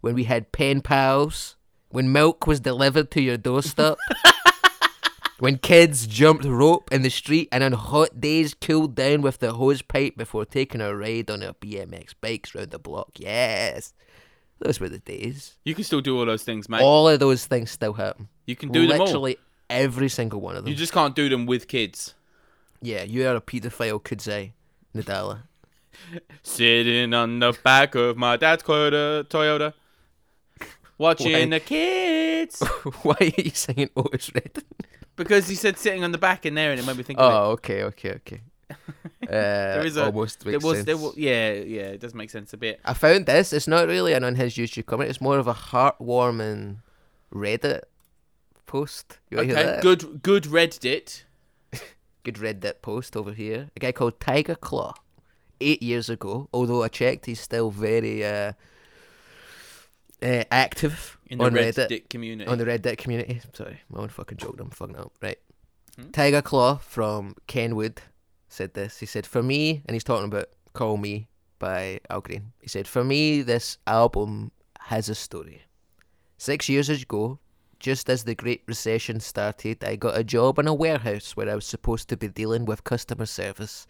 [0.00, 1.56] when we had pen pals,
[1.90, 3.98] when milk was delivered to your doorstep.
[5.40, 9.52] When kids jumped rope in the street and on hot days cooled down with the
[9.52, 13.10] hose pipe before taking a ride on their BMX bikes round the block.
[13.14, 13.92] Yes.
[14.58, 15.56] Those were the days.
[15.64, 16.82] You can still do all those things, mate.
[16.82, 18.26] All of those things still happen.
[18.46, 19.06] you can do them all.
[19.06, 19.36] Literally
[19.70, 20.72] every single one of them.
[20.72, 22.14] You just can't do them with kids.
[22.82, 24.54] Yeah, you are a paedophile, could say.
[24.92, 25.42] Nadala.
[26.42, 29.72] Sitting on the back of my dad's Toyota, Toyota
[30.96, 31.46] watching Why?
[31.46, 32.60] the kids.
[33.02, 34.64] Why are you singing Otis Redding?
[35.16, 37.30] because he said sitting on the back in there, and it made me think of
[37.30, 37.34] it.
[37.34, 38.40] Oh, okay, okay, okay.
[39.20, 40.86] Uh, there is a- almost There was, sense.
[40.86, 42.80] there was, yeah, yeah, it does make sense a bit.
[42.82, 43.52] I found this.
[43.52, 45.10] It's not really an unhinged YouTube comment.
[45.10, 46.76] It's more of a heartwarming
[47.34, 47.82] Reddit
[48.64, 49.18] post.
[49.30, 49.82] You Okay, that?
[49.82, 51.24] good, good Reddit.
[52.22, 53.68] good Reddit post over here.
[53.76, 54.94] A guy called Tiger Claw.
[55.60, 58.52] Eight years ago, although I checked, he's still very uh,
[60.22, 62.08] uh, active in the on Reddit, Reddit.
[62.08, 62.48] community.
[62.50, 63.40] On the Reddit community.
[63.52, 64.56] Sorry, my own fucking joke.
[64.60, 65.12] I'm fucking up.
[65.20, 65.38] Right.
[65.96, 66.10] Hmm?
[66.10, 68.02] Tiger Claw from Kenwood
[68.48, 68.98] said this.
[68.98, 71.28] He said, For me, and he's talking about Call Me
[71.58, 72.52] by Al Green.
[72.60, 75.62] He said, For me, this album has a story.
[76.36, 77.40] Six years ago,
[77.80, 81.54] just as the Great Recession started, I got a job in a warehouse where I
[81.54, 83.86] was supposed to be dealing with customer service.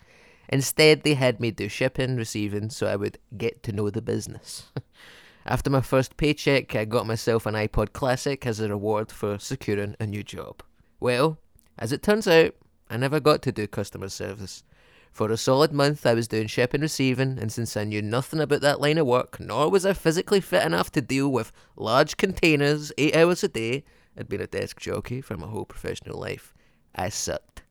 [0.49, 4.71] Instead, they had me do shipping, receiving, so I would get to know the business.
[5.47, 9.97] After my first paycheck, I got myself an iPod Classic as a reward for securing
[9.99, 10.63] a new job.
[11.01, 11.39] Well,
[11.79, 12.55] as it turns out,
[12.91, 14.65] I never got to do customer service.
[15.13, 18.61] For a solid month, I was doing shipping receiving, and since I knew nothing about
[18.61, 22.93] that line of work, nor was I physically fit enough to deal with large containers
[22.99, 23.85] eight hours a day,
[24.17, 26.55] I'd been a desk jockey for my whole professional life.
[26.95, 27.63] I sucked.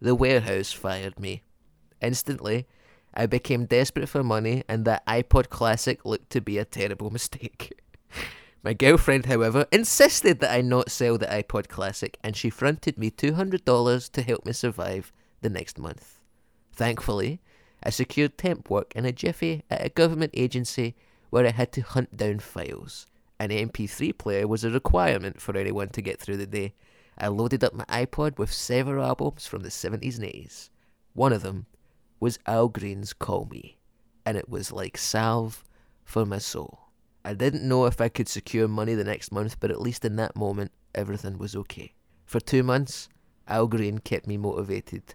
[0.00, 1.42] The warehouse fired me.
[2.02, 2.66] Instantly,
[3.14, 7.72] I became desperate for money, and that iPod Classic looked to be a terrible mistake.
[8.62, 13.10] My girlfriend, however, insisted that I not sell the iPod Classic, and she fronted me
[13.10, 16.20] $200 to help me survive the next month.
[16.72, 17.40] Thankfully,
[17.82, 20.94] I secured temp work in a jiffy at a government agency
[21.30, 23.06] where I had to hunt down files.
[23.40, 26.74] An MP3 player was a requirement for anyone to get through the day.
[27.18, 30.70] I loaded up my iPod with several albums from the 70s and 80s.
[31.14, 31.66] One of them
[32.22, 33.78] was Al Green's Call Me,
[34.24, 35.64] and it was like salve
[36.04, 36.78] for my soul.
[37.24, 40.14] I didn't know if I could secure money the next month, but at least in
[40.16, 41.94] that moment, everything was okay.
[42.24, 43.08] For two months,
[43.48, 45.14] Al Green kept me motivated.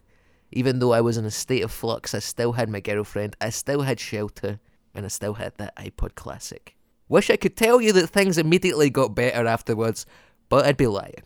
[0.52, 3.52] Even though I was in a state of flux, I still had my girlfriend, I
[3.52, 4.60] still had shelter,
[4.94, 6.76] and I still had that iPod Classic.
[7.08, 10.06] Wish I could tell you that things immediately got better afterwards,
[10.50, 11.24] but I'd be lying.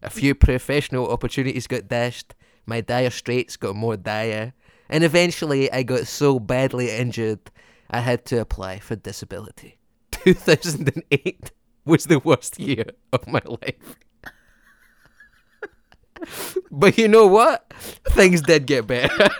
[0.00, 4.52] A few professional opportunities got dashed, my dire straits got more dire,
[4.88, 7.50] and eventually I got so badly injured
[7.90, 9.78] I had to apply for disability.
[10.10, 11.52] 2008
[11.84, 13.96] was the worst year of my life.
[16.70, 17.72] but you know what?
[18.08, 19.28] Things did get better.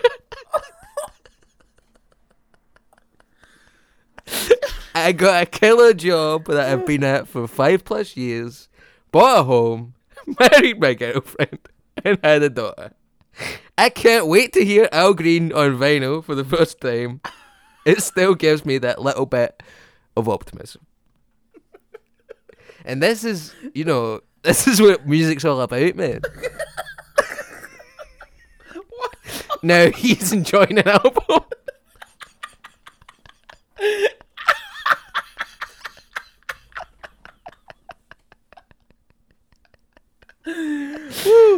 [4.95, 8.67] I got a killer job that I've been at for five plus years,
[9.11, 9.93] bought a home,
[10.39, 11.59] married my girlfriend,
[12.03, 12.93] and had a daughter.
[13.77, 17.21] I can't wait to hear Al Green on vinyl for the first time.
[17.85, 19.63] It still gives me that little bit
[20.17, 20.85] of optimism.
[22.85, 26.21] And this is, you know, this is what music's all about, man.
[29.63, 31.45] now he's enjoying an album.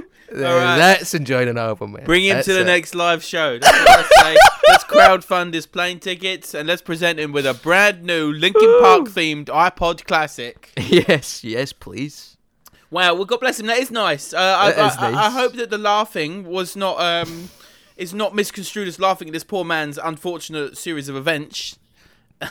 [0.33, 0.77] Alright.
[0.77, 2.05] That's enjoying an album, man.
[2.05, 2.65] Bring him That's to the it.
[2.65, 3.59] next live show.
[3.59, 4.37] That's what I say.
[4.69, 9.05] let's crowdfund his plane tickets and let's present him with a brand new Linkin Park
[9.09, 10.71] themed iPod Classic.
[10.91, 12.37] Yes, yes, please.
[12.89, 13.67] Wow, well, God bless him.
[13.67, 14.33] That is nice.
[14.33, 17.49] Uh, I, That is I, I, I hope that the laughing was not um,
[17.97, 21.77] is not misconstrued as laughing at this poor man's unfortunate series of events.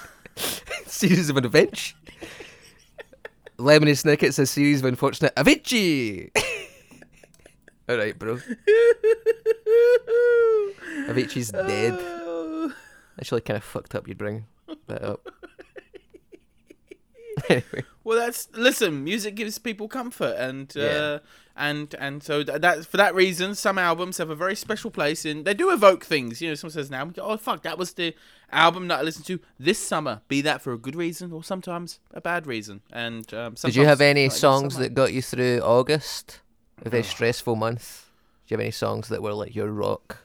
[0.86, 1.94] series of an event.
[3.58, 6.30] Lemony Snicket's a series of unfortunate Avicii.
[7.90, 8.36] All right, bro.
[11.08, 11.98] Avicii's dead.
[13.18, 14.06] Actually, kind of fucked up.
[14.06, 14.44] You bring
[14.86, 15.28] that up.
[17.48, 19.04] anyway, Well, that's listen.
[19.04, 21.18] Music gives people comfort, and uh, Yeah.
[21.56, 25.24] and and so th- that for that reason, some albums have a very special place
[25.24, 25.44] in.
[25.44, 26.40] They do evoke things.
[26.40, 28.14] You know, someone says now, go, "Oh fuck, that was the
[28.52, 31.98] album that I listened to this summer." Be that for a good reason or sometimes
[32.14, 32.80] a bad reason.
[32.92, 36.40] And um, did you have any songs that got you through August?
[36.84, 37.06] A very Oh.
[37.06, 38.06] stressful month.
[38.46, 40.18] Do you have any songs that were like your rock?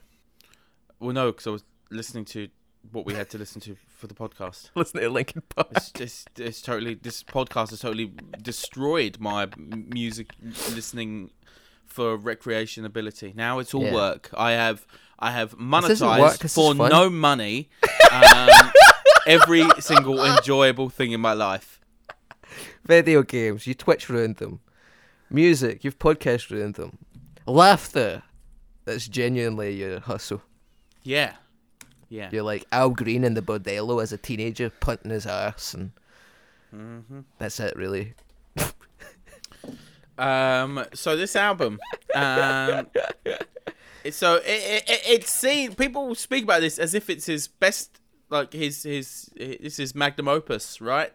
[0.99, 2.49] Well, no, because I was listening to
[2.91, 4.69] what we had to listen to for the podcast.
[4.75, 5.69] Listen to Linkin Park.
[5.71, 10.31] It's just it's totally this podcast has totally destroyed my music
[10.73, 11.31] listening
[11.85, 13.33] for recreation ability.
[13.35, 13.93] Now it's all Yeah.
[13.93, 14.29] work.
[14.37, 14.85] I have
[15.17, 16.89] I have isn't monetized work, this is for fun.
[16.91, 17.69] no money
[18.11, 18.49] um,
[19.25, 21.79] every single enjoyable thing in my life.
[22.85, 24.59] Video games, you Twitch ruined them.
[25.29, 26.97] Music, you've podcasted ruined them.
[27.45, 28.23] Laughter,
[28.85, 30.41] that's genuinely your hustle.
[31.03, 31.33] Yeah,
[32.09, 32.29] yeah.
[32.31, 35.91] You're like Al Green in the Bordello as a teenager, punting his ass, and
[36.71, 38.13] hmm that's it, really.
[40.17, 40.85] Um.
[40.93, 41.77] So this album,
[42.15, 42.87] um,
[44.11, 45.75] so it, it, it it's seen.
[45.75, 47.99] People speak about this as if it's his best,
[48.29, 51.11] like his his this is magnum opus, right?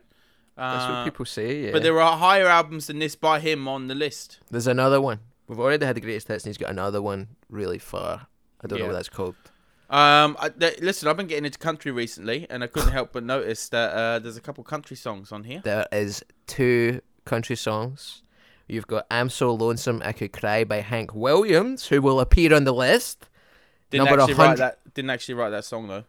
[0.61, 1.73] That's Uh, what people say, yeah.
[1.73, 4.39] But there are higher albums than this by him on the list.
[4.51, 5.21] There's another one.
[5.49, 8.27] We've already had the greatest hits, and he's got another one really far.
[8.63, 8.91] I don't know Yeah.
[8.91, 9.35] what that's called.
[9.89, 13.25] Um, I, th- listen, I've been getting into country recently, and I couldn't help but
[13.25, 15.63] notice that uh, there's a couple country songs on here.
[15.65, 18.23] There is two country songs.
[18.69, 22.63] You've got I'm So Lonesome I Could Cry by Hank Williams, who will appear on
[22.65, 23.29] the list.
[23.91, 24.95] Didn't Number actually write 100 that.
[24.95, 26.05] Didn't actually write that song though.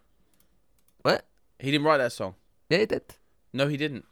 [1.01, 1.25] What?
[1.57, 2.35] He didn't write that song.
[2.69, 3.01] Yeah, he did.
[3.53, 4.05] No, he didn't.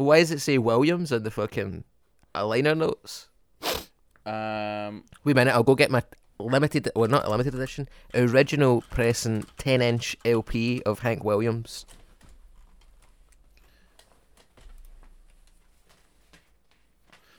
[0.00, 1.84] Why does it say Williams in the fucking
[2.34, 3.28] liner notes?
[4.24, 6.02] Um, Wait a minute, I'll go get my
[6.38, 11.84] limited, well, not a limited edition, original pressing 10 inch LP of Hank Williams.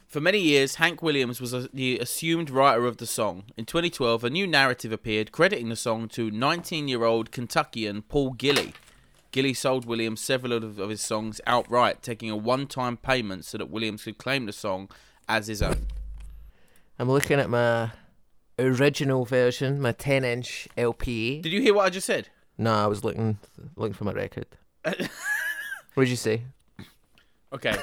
[0.05, 3.45] For many years, Hank Williams was a, the assumed writer of the song.
[3.57, 8.35] In 2012, a new narrative appeared crediting the song to 19 year old Kentuckian Paul
[8.35, 8.73] Gilley.
[9.31, 13.57] Gilley sold Williams several of, of his songs outright, taking a one time payment so
[13.57, 14.89] that Williams could claim the song
[15.27, 15.87] as his own.
[16.99, 17.91] I'm looking at my
[18.59, 21.41] original version, my 10 inch LP.
[21.41, 22.29] Did you hear what I just said?
[22.57, 23.39] No, I was looking
[23.75, 24.45] looking for my record.
[24.83, 24.97] what
[25.97, 26.43] did you say?
[27.53, 27.75] Okay.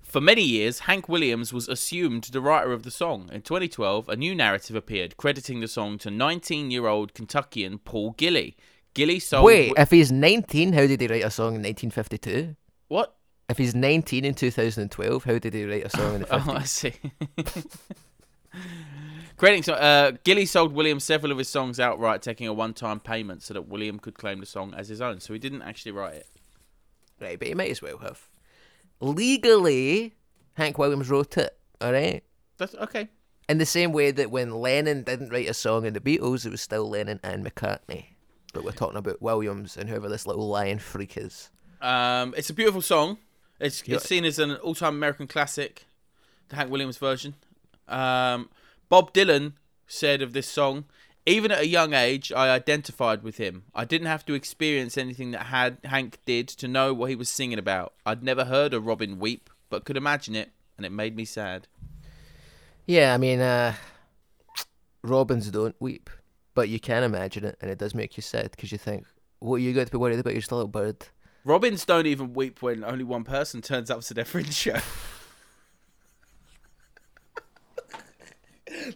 [0.00, 3.30] For many years, Hank Williams was assumed the writer of the song.
[3.32, 8.14] In 2012, a new narrative appeared crediting the song to 19 year old Kentuckian Paul
[8.18, 8.54] Gilley.
[8.94, 9.44] Gilley sold.
[9.44, 12.56] Wait, if he's 19, how did he write a song in 1952?
[12.88, 13.14] What?
[13.48, 16.48] If he's 19 in 2012, how did he write a song in the 50s?
[16.48, 16.94] Oh, I see.
[19.36, 23.54] Crediting uh, Gilley sold William several of his songs outright, taking a one-time payment so
[23.54, 25.20] that William could claim the song as his own.
[25.20, 26.28] So he didn't actually write it.
[27.20, 28.28] Right, but he might as well have.
[29.00, 30.14] Legally,
[30.54, 32.22] Hank Williams wrote it, alright?
[32.58, 33.08] That's okay.
[33.48, 36.50] In the same way that when Lennon didn't write a song in the Beatles, it
[36.50, 38.06] was still Lennon and McCartney.
[38.52, 41.50] But we're talking about Williams and whoever this little lion freak is.
[41.80, 43.18] Um, it's a beautiful song.
[43.58, 45.86] It's it's seen as an all-time American classic,
[46.48, 47.34] the Hank Williams version.
[47.88, 48.50] Um,
[48.88, 49.52] Bob Dylan
[49.86, 50.84] said of this song,
[51.26, 53.64] "Even at a young age, I identified with him.
[53.74, 57.30] I didn't have to experience anything that had Hank did to know what he was
[57.30, 57.94] singing about.
[58.04, 61.68] I'd never heard a robin weep, but could imagine it, and it made me sad."
[62.86, 63.74] Yeah, I mean, uh,
[65.02, 66.10] robins don't weep,
[66.54, 69.06] but you can imagine it, and it does make you sad because you think,
[69.38, 70.32] what are you going to be worried about?
[70.32, 71.06] You're just a little bird.
[71.44, 74.78] Robins don't even weep when only one person turns up to their fringe show.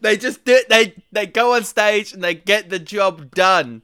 [0.00, 3.82] they just do they they go on stage and they get the job done.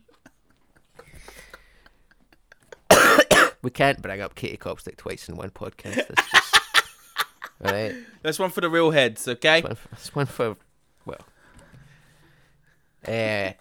[3.62, 6.09] We can't bring up Katie Copstick twice in one podcast.
[6.09, 6.61] That's just,
[7.64, 7.95] all right.
[8.23, 9.62] That's one for the real heads, okay?
[9.62, 10.57] One for, it's one for
[11.07, 11.25] well.
[13.07, 13.53] Uh,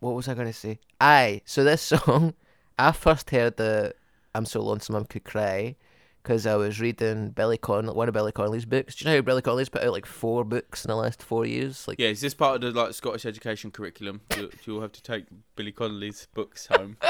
[0.00, 0.78] what was I going to say?
[1.00, 2.34] Aye, so this song,
[2.78, 3.94] I first heard the
[4.34, 5.76] "I'm So Lonesome I Could Cry"
[6.22, 8.96] because I was reading Billy Connolly, one of Billy Connolly's books.
[8.96, 11.46] Do you know how Billy Connolly's put out like four books in the last four
[11.46, 11.88] years?
[11.88, 14.20] Like, Yeah, is this part of the like Scottish education curriculum?
[14.36, 15.24] You, you'll have to take
[15.56, 16.98] Billy Connolly's books home.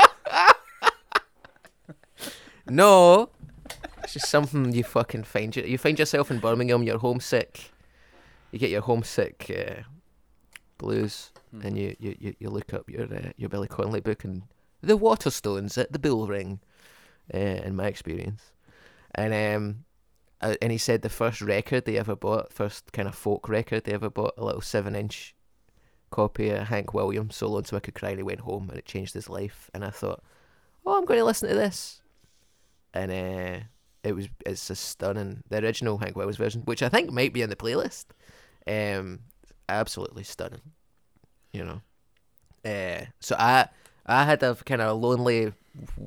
[2.68, 3.30] no,
[4.02, 5.54] it's just something you fucking find.
[5.56, 7.72] You, you find yourself in Birmingham, you're homesick.
[8.52, 9.82] You get your homesick uh,
[10.78, 14.42] blues, and you, you, you, look up your uh, your Billy Connolly book and
[14.82, 16.60] the Waterstones at the Bull Ring,
[17.32, 18.52] uh, in my experience,
[19.14, 19.84] and um,
[20.40, 23.84] uh, and he said the first record they ever bought, first kind of folk record
[23.84, 25.34] they ever bought, a little seven inch
[26.10, 28.86] copy of Hank Williams, So Lonesome I Could Cry, and he went home and it
[28.86, 29.70] changed his life.
[29.74, 30.22] And I thought,
[30.86, 32.02] oh, I'm going to listen to this,
[32.94, 33.64] and uh,
[34.04, 37.42] it was it's a stunning the original Hank Williams version, which I think might be
[37.42, 38.06] in the playlist.
[38.66, 39.20] Um,
[39.68, 40.60] absolutely stunning,
[41.52, 41.80] you know.
[42.64, 43.68] Uh, so I
[44.06, 45.52] I had a kind of lonely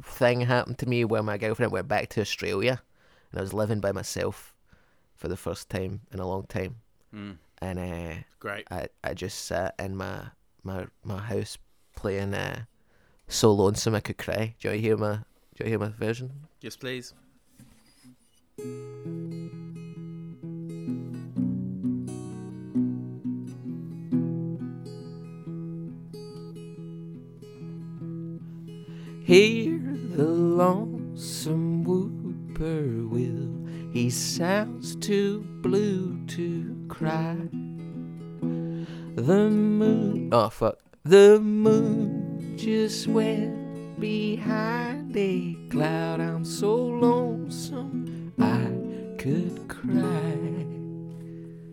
[0.03, 2.81] thing happen to me where my girlfriend went back to Australia,
[3.31, 4.53] and I was living by myself
[5.15, 6.77] for the first time in a long time,
[7.13, 8.67] Mm, and uh, great.
[8.71, 10.27] I I just sat in my
[10.63, 11.57] my my house
[11.95, 12.63] playing uh,
[13.27, 15.15] "So Lonesome I Could Cry." Do you want to hear my
[15.55, 16.47] Do you hear my version?
[16.61, 17.13] Yes, please.
[29.31, 29.79] Hear
[30.13, 33.93] the lonesome whippoorwill.
[33.93, 37.37] He sounds too blue to cry.
[39.15, 40.31] The moon.
[40.33, 40.79] Oh, fuck.
[41.05, 46.19] The moon just went behind a cloud.
[46.19, 48.67] I'm so lonesome I
[49.17, 50.65] could cry.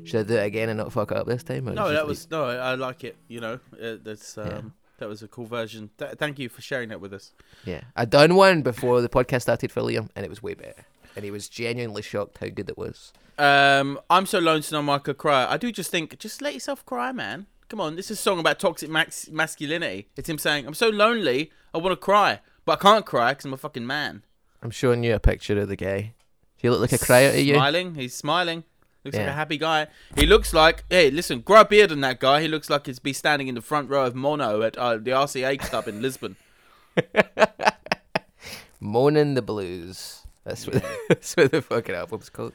[0.04, 1.64] Should I do it again and not fuck up this time?
[1.64, 2.44] No, that was no.
[2.44, 3.16] I like it.
[3.26, 4.74] You know, uh, that's um.
[4.98, 5.90] That was a cool version.
[5.98, 7.32] Th- thank you for sharing that with us.
[7.64, 10.84] Yeah, I done one before the podcast started for Liam, and it was way better.
[11.16, 13.12] And he was genuinely shocked how good it was.
[13.38, 15.46] Um, I'm so lonesome I could cry.
[15.50, 17.46] I do just think, just let yourself cry, man.
[17.68, 20.08] Come on, this is a song about toxic max- masculinity.
[20.16, 23.44] It's him saying, "I'm so lonely, I want to cry, but I can't cry because
[23.44, 24.22] I'm a fucking man."
[24.62, 26.14] I'm showing you a picture of the guy.
[26.58, 27.54] Do you look like a crier to you?
[27.54, 28.64] Smiling, he's smiling.
[29.04, 29.86] Looks like a happy guy.
[30.16, 32.42] He looks like, hey, listen, grow a beard on that guy.
[32.42, 35.12] He looks like he'd be standing in the front row of Mono at uh, the
[35.12, 36.36] RCA club in Lisbon.
[38.80, 40.22] Moaning the Blues.
[40.44, 42.54] That's what that's what the fucking album's called.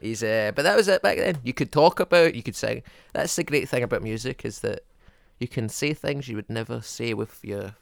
[0.00, 1.38] He's uh, but that was it back then.
[1.44, 2.82] You could talk about, you could sing.
[3.12, 4.84] That's the great thing about music is that
[5.38, 7.76] you can say things you would never say with your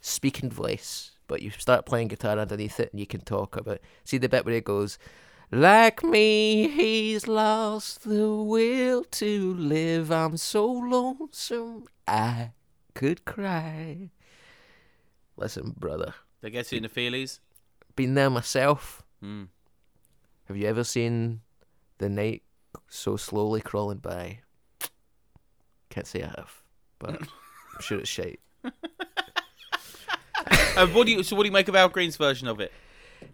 [0.00, 3.80] speaking voice, but you start playing guitar underneath it and you can talk about.
[4.04, 4.98] See the bit where it goes,
[5.54, 10.10] like me, he's lost the will to live.
[10.10, 12.50] I'm so lonesome I
[12.94, 14.10] could cry.
[15.36, 17.40] Listen, brother, They get you in the feelies.
[17.96, 19.02] been there myself.
[19.20, 19.44] Hmm.
[20.46, 21.40] Have you ever seen
[21.98, 22.42] the night
[22.88, 24.40] so slowly crawling by?
[25.90, 26.62] Can't say I have,
[26.98, 27.28] but I'm
[27.80, 28.40] sure it's shite.
[30.76, 31.22] Uh, what do you?
[31.22, 32.72] So what do you make of Al Green's version of it?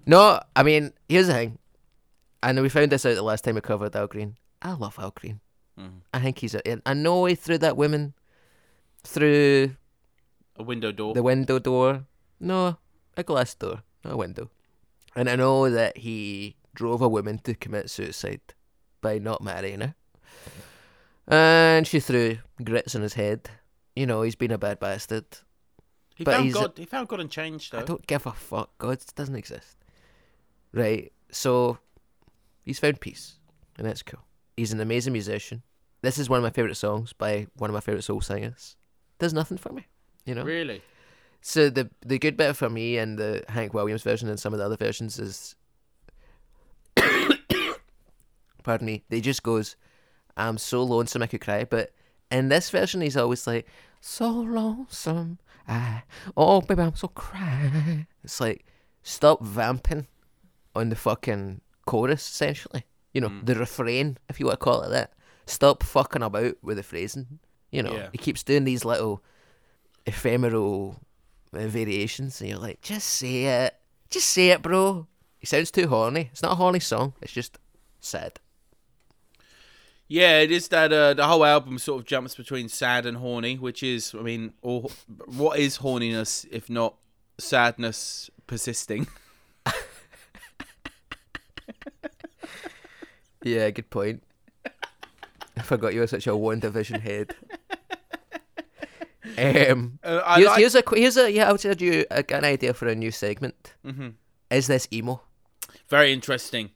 [0.06, 1.58] No, I mean, here's the thing.
[2.42, 4.36] And we found this out the last time we covered Al Green.
[4.62, 5.40] I love Al Green.
[5.78, 6.00] Mhm.
[6.12, 6.88] I think he's a.
[6.88, 8.14] I know he threw that woman
[9.04, 9.76] through
[10.58, 11.14] A window door.
[11.14, 12.06] the window door.
[12.38, 12.78] No,
[13.16, 14.50] a glass door, not a window.
[15.14, 18.40] And I know that he drove a woman to commit suicide
[19.00, 19.94] by not marrying her.
[21.26, 23.50] And she threw grits on his head.
[23.94, 25.24] You know, he's been a bad bastard.
[26.14, 26.72] he but found God.
[26.76, 27.80] He found God and changed Though.
[27.80, 28.70] I don't give a fuck.
[28.78, 29.76] God doesn't exist.
[30.72, 31.12] Right.
[31.30, 31.78] So
[32.62, 33.36] he's found peace.
[33.78, 34.20] And that's cool.
[34.56, 35.62] He's an amazing musician.
[36.02, 38.76] This is one of my favourite songs by one of my favourite soul singers.
[39.18, 39.86] Does nothing for me.
[40.24, 40.44] You know?
[40.44, 40.82] Really?
[41.42, 44.58] So the the good bit for me and the Hank Williams version and some of
[44.58, 45.54] the other versions is
[48.62, 49.76] pardon me, they just goes,
[50.36, 51.92] I'm so lonesome I could cry, but
[52.30, 53.66] in this version he's always like,
[54.00, 56.02] So lonesome I
[56.36, 58.66] oh baby I'm so cry It's like
[59.02, 60.06] stop vamping
[60.74, 61.60] on the fucking
[61.90, 62.84] chorus essentially.
[63.12, 63.46] You know, Mm.
[63.46, 65.12] the refrain, if you want to call it that.
[65.46, 67.40] Stop fucking about with the phrasing.
[67.72, 68.08] You know, Yeah.
[68.12, 69.22] he keeps doing these little
[70.06, 71.00] ephemeral
[71.52, 73.74] uh, variations, and you're like, just say it,
[74.10, 75.06] just say it, bro.
[75.40, 76.28] He sounds too horny.
[76.32, 77.14] It's not a horny song.
[77.20, 77.58] It's just
[78.00, 78.38] sad.
[80.06, 83.56] Yeah, it is that uh, the whole album sort of jumps between sad and horny,
[83.58, 84.90] which is, I mean, all,
[85.26, 86.94] what is horniness if not
[87.38, 89.06] sadness persisting?
[93.42, 94.22] Yeah, good point.
[95.56, 97.34] I forgot you were such a Joy Division head.
[99.38, 101.48] Um, Uh, here's, like- here's a here's a yeah.
[101.48, 103.74] I'll tell you a, an idea for a new segment.
[103.86, 104.08] Mm-hmm.
[104.50, 105.20] Is this emo?
[105.88, 106.70] Very interesting.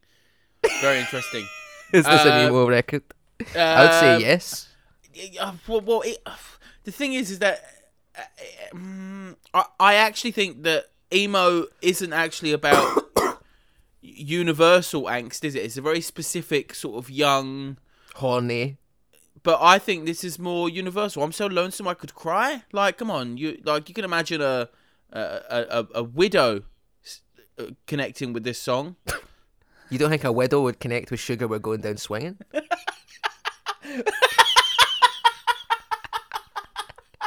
[0.81, 1.47] Very interesting.
[1.93, 3.03] Is this Uh, an emo record?
[3.55, 4.69] Uh, I would say yes.
[5.41, 6.19] Uh, well, well it,
[6.85, 7.63] the thing is, is that
[8.17, 8.23] uh,
[8.73, 13.04] um, I, I actually think that emo isn't actually about
[14.05, 15.65] universal angst, is it?
[15.65, 17.79] It's a very specific sort of young.
[18.17, 18.77] Horny.
[19.43, 21.23] But I think this is more universal.
[21.23, 22.63] I'm so lonesome I could cry.
[22.73, 24.69] Like, come on, you like you can imagine a
[25.13, 26.63] a a, a widow
[27.59, 28.97] uh, connecting with this song.
[29.91, 31.47] You don't think a widow would connect with Sugar?
[31.47, 32.39] We're going down swinging.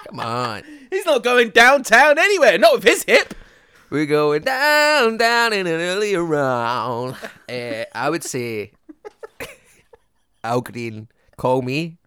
[0.07, 0.63] Come on.
[0.89, 2.57] He's not going downtown anywhere.
[2.57, 3.35] Not with his hip.
[3.89, 7.15] We're going down, down, and early around.
[7.49, 8.71] uh, I would say
[10.43, 11.07] Al Green,
[11.37, 11.97] Call Me.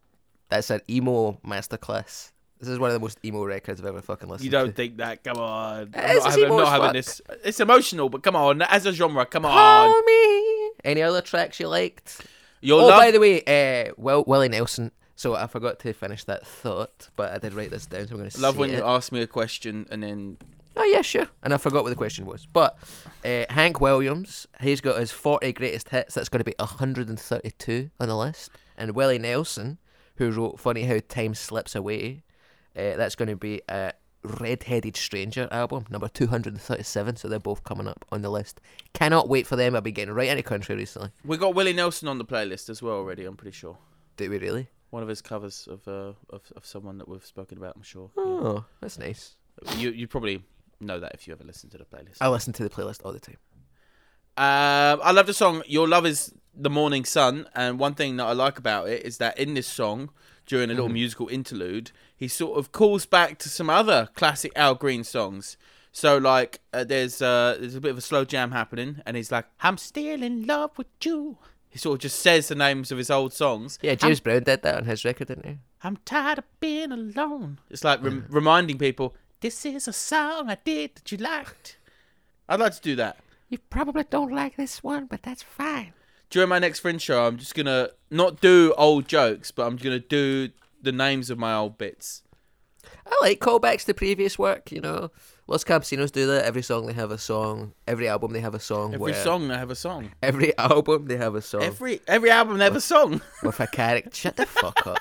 [0.50, 2.32] That's an emo masterclass.
[2.58, 4.72] This is one of the most emo records I've ever fucking listened You don't to.
[4.72, 5.24] think that?
[5.24, 5.90] Come on.
[5.94, 7.22] I'm It's not, having, I'm emo not having this.
[7.44, 8.60] It's emotional, but come on.
[8.62, 9.52] As a genre, come on.
[9.52, 10.70] Call Me.
[10.84, 12.26] Any other tracks you liked?
[12.60, 12.98] Your oh, love.
[13.00, 13.42] by the way,
[13.88, 14.90] uh, Will, Willie Nelson.
[15.16, 18.18] So I forgot to finish that thought, but I did write this down, so I'm
[18.18, 18.76] going to love when it.
[18.78, 20.36] you ask me a question and then
[20.76, 21.26] Oh yeah, sure.
[21.42, 22.46] And I forgot what the question was.
[22.46, 22.78] But
[23.24, 26.14] uh, Hank Williams, he's got his 40 greatest hits.
[26.14, 28.50] That's going to be 132 on the list.
[28.76, 29.78] And Willie Nelson,
[30.16, 32.22] who wrote "Funny How Time Slips Away,"
[32.76, 33.92] uh, that's going to be a
[34.22, 37.16] Red-Headed Stranger album, number 237.
[37.16, 38.60] So they're both coming up on the list.
[38.94, 39.74] Cannot wait for them.
[39.74, 41.10] I've been getting right into country recently.
[41.24, 43.24] we got Willie Nelson on the playlist as well already.
[43.24, 43.76] I'm pretty sure
[44.16, 44.68] Do we really?
[44.90, 47.74] one of his covers of uh, of, of someone that we've spoken about.
[47.76, 48.10] I'm sure.
[48.16, 48.22] Yeah.
[48.24, 49.36] Oh, that's nice.
[49.76, 50.42] You you probably
[50.80, 52.16] know that if you ever listen to the playlist.
[52.20, 53.38] I listen to the playlist all the time.
[54.36, 58.24] Um, I love the song "Your Love Is the Morning Sun," and one thing that
[58.24, 60.10] I like about it is that in this song,
[60.46, 64.74] during a little musical interlude, he sort of calls back to some other classic Al
[64.74, 65.56] Green songs.
[65.92, 69.32] So, like, uh, there's uh, there's a bit of a slow jam happening, and he's
[69.32, 72.98] like, "I'm still in love with you." He sort of just says the names of
[72.98, 73.78] his old songs.
[73.82, 75.58] Yeah, I'm, James Brown did that on his record, didn't he?
[75.82, 77.60] I'm tired of being alone.
[77.70, 81.76] It's like rem- reminding people, "This is a song I did that you liked."
[82.48, 83.18] I'd like to do that.
[83.48, 85.92] You probably don't like this one, but that's fine.
[86.30, 89.98] during my next fringe show, I'm just gonna not do old jokes, but I'm gonna
[89.98, 92.22] do the names of my old bits.
[93.06, 95.10] I like callbacks to previous work, you know.
[95.48, 96.44] Los Campesinos do that.
[96.44, 97.72] Every song they have a song.
[97.88, 98.94] Every album they have a song.
[98.94, 100.12] Every where- song they have a song.
[100.22, 103.20] Every album they have a song Every every album they have a song.
[103.42, 104.14] with a character.
[104.14, 104.98] Shut the fuck up.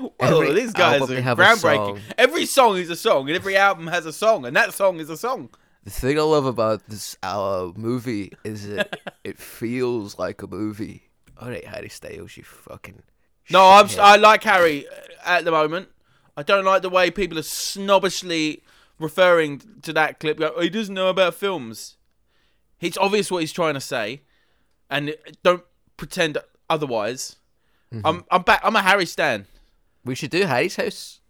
[0.00, 2.00] Well, Every these guys are groundbreaking.
[2.16, 5.10] Every song is a song, and every album has a song, and that song is
[5.10, 5.50] a song.
[5.84, 11.10] The thing I love about this uh, movie is that it feels like a movie.
[11.38, 13.02] All right, Harry Styles, you fucking.
[13.50, 13.88] No, I'm.
[13.98, 14.92] I like Harry uh,
[15.24, 15.88] at the moment.
[16.36, 18.62] I don't like the way people are snobbishly
[18.98, 20.38] referring to that clip.
[20.38, 21.96] Go, "Oh, he doesn't know about films.
[22.80, 24.22] It's obvious what he's trying to say,
[24.90, 25.64] and don't
[25.96, 26.38] pretend
[26.68, 27.36] otherwise.
[27.92, 28.06] Mm-hmm.
[28.06, 28.60] I'm I'm back.
[28.62, 29.46] I'm a Harry stan.
[30.10, 31.20] We should do Harry's house.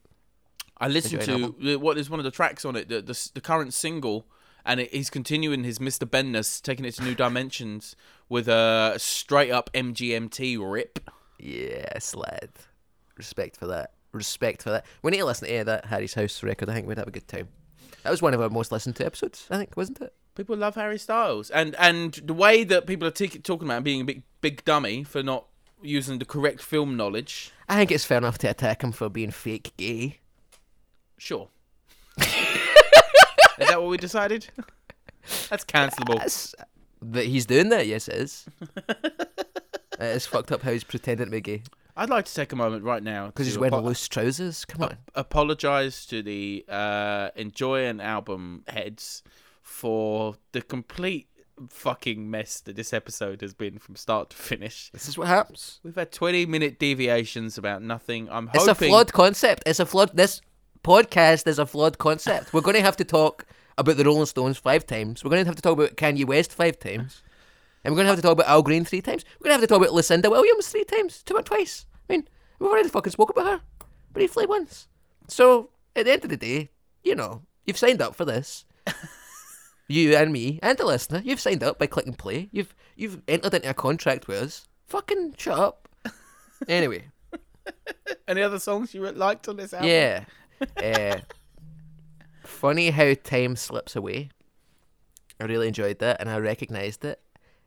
[0.78, 3.74] I listened to what is one of the tracks on it, the the, the current
[3.74, 4.24] single,
[4.64, 6.10] and it, he's continuing his Mr.
[6.10, 7.94] Benness, taking it to new dimensions
[8.30, 10.98] with a straight up MGMT rip.
[11.38, 12.48] Yes, lad.
[13.18, 13.92] Respect for that.
[14.12, 14.86] Respect for that.
[15.02, 16.70] We need to listen to that Harry's House record.
[16.70, 17.48] I think we'd have a good time.
[18.02, 19.46] That was one of our most listened to episodes.
[19.50, 20.14] I think, wasn't it?
[20.34, 23.82] People love Harry Styles, and and the way that people are t- talking about him
[23.82, 25.44] being a big big dummy for not
[25.82, 27.52] using the correct film knowledge.
[27.70, 30.18] I think it's fair enough to attack him for being fake gay.
[31.18, 31.48] Sure.
[32.18, 32.26] is
[33.58, 34.48] that what we decided?
[35.48, 36.18] That's cancelable.
[36.18, 36.52] That's,
[37.00, 37.86] that he's doing that.
[37.86, 38.46] Yes, it is.
[40.00, 41.62] it's fucked up how he's pretending to be gay
[41.96, 44.64] I'd like to take a moment right now because he's wearing apo- loose trousers.
[44.64, 44.96] Come on.
[45.14, 49.22] apologize to the uh, Enjoy an Album heads
[49.62, 51.28] for the complete
[51.68, 54.90] fucking mess that this episode has been from start to finish.
[54.92, 55.80] This is what happens.
[55.82, 58.28] We've had 20 minute deviations about nothing.
[58.30, 59.62] I'm hoping It's a flawed concept.
[59.66, 60.16] It's a flawed.
[60.16, 60.40] This
[60.82, 62.52] podcast is a flawed concept.
[62.52, 63.44] We're going to have to talk
[63.76, 65.22] about the Rolling Stones five times.
[65.24, 67.22] We're going to have to talk about Kanye West five times.
[67.84, 69.24] And we're going to have to talk about Al Green three times.
[69.38, 71.22] We're going to have to talk about Lucinda Williams three times.
[71.22, 71.86] Two or twice.
[72.08, 73.60] I mean, we've already fucking spoke about her
[74.12, 74.88] briefly once.
[75.28, 76.70] So, at the end of the day,
[77.02, 78.64] you know, you've signed up for this.
[79.90, 82.48] You and me and the listener, you've signed up by clicking play.
[82.52, 84.68] You've you've entered into a contract with us.
[84.86, 85.88] Fucking shut up.
[86.68, 87.04] Anyway,
[88.28, 89.88] Any other songs you liked on this album?
[89.88, 90.24] yeah.
[90.76, 91.20] uh,
[92.44, 94.28] funny how time slips away.
[95.40, 97.18] I really enjoyed that, and I recognised it,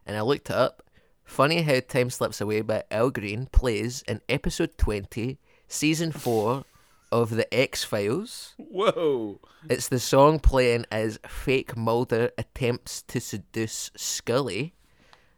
[0.06, 0.84] and I looked it up.
[1.24, 6.66] Funny how time slips away by Al Green plays in episode twenty, season four
[7.14, 8.56] of the X Files.
[8.58, 9.40] Whoa.
[9.70, 14.74] It's the song playing as fake Mulder attempts to seduce Scully.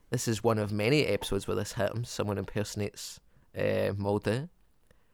[0.09, 2.09] This is one of many episodes where this happens.
[2.09, 3.19] Someone impersonates
[3.57, 4.47] uh, Mulder.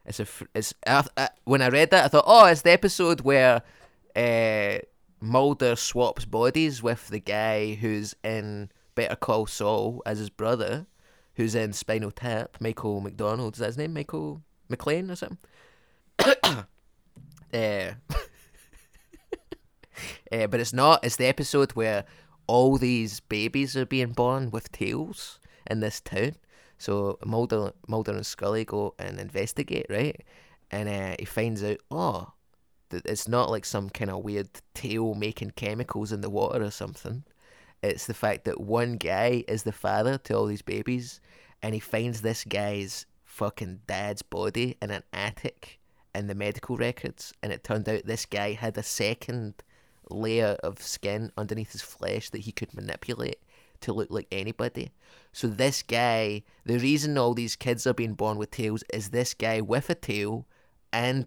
[0.05, 0.25] It's a.
[0.25, 3.63] fr- It's I, I, when I read that, I thought, oh, it's the episode where
[4.15, 4.77] uh,
[5.19, 10.85] Mulder swaps bodies with the guy who's in Better Call Saul as his brother,
[11.35, 12.57] who's in Spinal Tap.
[12.59, 13.55] Michael McDonald.
[13.55, 13.93] Is that his name?
[13.95, 15.39] Michael McLean or something.
[16.21, 16.63] Uh,
[17.53, 17.91] uh,
[20.47, 21.03] but it's not.
[21.03, 22.05] It's the episode where
[22.47, 26.33] all these babies are being born with tails in this town.
[26.77, 30.21] So Mulder, Mulder and Scully go and investigate, right?
[30.71, 32.33] And uh, he finds out, oh,
[32.89, 36.71] that it's not like some kind of weird tail making chemicals in the water or
[36.71, 37.23] something.
[37.83, 41.19] It's the fact that one guy is the father to all these babies,
[41.61, 45.79] and he finds this guy's fucking dad's body in an attic
[46.13, 49.55] in the medical records, and it turned out this guy had a second
[50.09, 53.39] layer of skin underneath his flesh that he could manipulate
[53.81, 54.91] to look like anybody.
[55.33, 59.33] So this guy, the reason all these kids are being born with tails is this
[59.33, 60.45] guy with a tail
[60.93, 61.25] and,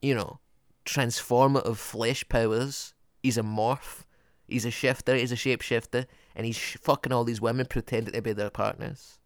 [0.00, 0.40] you know,
[0.84, 2.94] transformative flesh powers.
[3.22, 4.04] He's a morph.
[4.48, 5.16] He's a shifter.
[5.16, 9.18] He's a shapeshifter, and he's fucking all these women pretending to be their partners.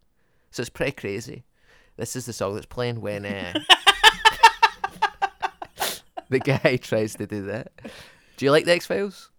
[0.51, 1.45] So it's pretty crazy.
[1.97, 3.53] This is the song that's playing when uh,
[6.31, 7.73] the guy tries to do that.
[8.37, 9.31] Do you like the X Files?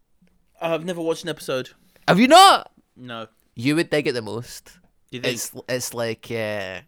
[0.62, 1.70] I've never watched an episode.
[2.08, 2.72] Have you not?
[2.96, 3.28] No.
[3.56, 4.78] You would dig it the most.
[5.10, 5.34] Do you think?
[5.34, 6.82] It's it's like uh,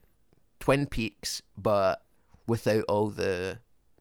[0.59, 2.03] Twin Peaks, but
[2.47, 3.59] without all the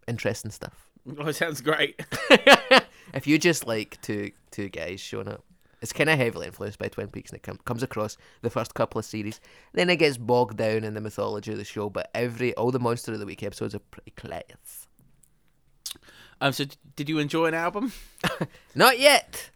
[0.08, 0.90] interesting stuff.
[1.18, 2.00] Oh, it sounds great.
[3.14, 5.44] if you just like two two guys showing up,
[5.80, 8.74] it's kind of heavily influenced by Twin Peaks, and it com- comes across the first
[8.74, 9.40] couple of series.
[9.72, 12.80] Then it gets bogged down in the mythology of the show, but every all the
[12.80, 14.81] Monster of the Week episodes are pretty class.
[16.42, 17.92] Um, so, d- did you enjoy an album?
[18.74, 19.50] Not yet.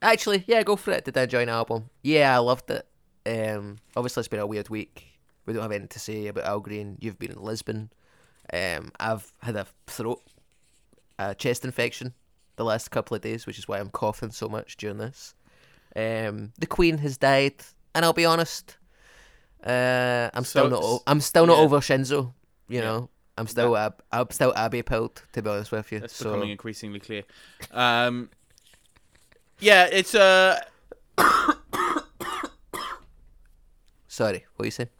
[0.00, 1.04] Actually, yeah, go for it.
[1.04, 1.90] Did I enjoy an album?
[2.02, 2.86] Yeah, I loved it.
[3.26, 5.04] Um, obviously, it's been a weird week.
[5.46, 6.96] We don't have anything to say about Al Green.
[7.00, 7.90] You've been in Lisbon.
[8.52, 10.22] Um, I've had a throat,
[11.18, 12.14] a chest infection
[12.56, 15.34] the last couple of days, which is why I'm coughing so much during this.
[15.96, 17.54] Um, the Queen has died,
[17.94, 18.76] and I'll be honest,
[19.64, 20.80] uh, I'm still not.
[20.82, 21.64] O- I'm still not yeah.
[21.64, 22.32] over Shinzo.
[22.68, 22.80] You Yeah.
[22.82, 23.76] know, I'm still.
[23.76, 26.00] Ab- I'm still Abe pilled, to be honest with you.
[26.00, 27.22] That's so becoming increasingly clear.
[27.70, 28.30] Um,
[29.60, 30.60] yeah, it's uh,
[34.08, 34.44] sorry.
[34.56, 34.90] What are you saying?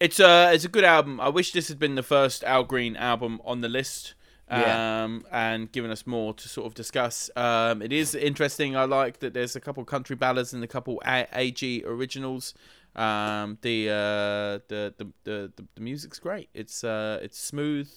[0.00, 1.20] it's uh, it's a good album.
[1.20, 4.14] I wish this had been the first Al Green album on the list.
[4.50, 5.04] Yeah.
[5.04, 7.30] Um, and given us more to sort of discuss.
[7.34, 8.76] Um, it is interesting.
[8.76, 12.52] I like that there's a couple country ballads and a couple a- AG originals.
[12.96, 16.48] Um, the, uh, the, the the the music's great.
[16.54, 17.88] It's uh, it's smooth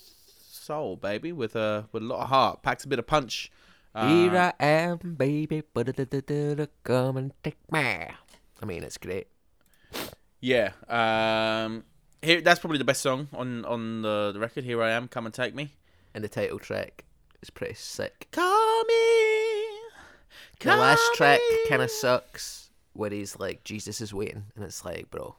[0.50, 2.64] soul, baby, with a with a lot of heart.
[2.64, 3.52] Packs a bit of punch.
[3.94, 5.64] Uh, Here I am, baby.
[6.84, 7.80] Come and take me.
[8.62, 9.28] I mean, it's great.
[10.42, 10.72] Yeah.
[10.90, 11.84] Um.
[12.22, 14.64] Here, that's probably the best song on on the, the record.
[14.64, 15.08] Here I am.
[15.08, 15.74] Come and take me.
[16.14, 17.06] and the title track
[17.42, 18.28] is pretty sick.
[18.32, 18.94] Call me.
[20.60, 22.67] The last call track kind of sucks,
[22.98, 25.36] where he's like, Jesus is waiting, and it's like, bro,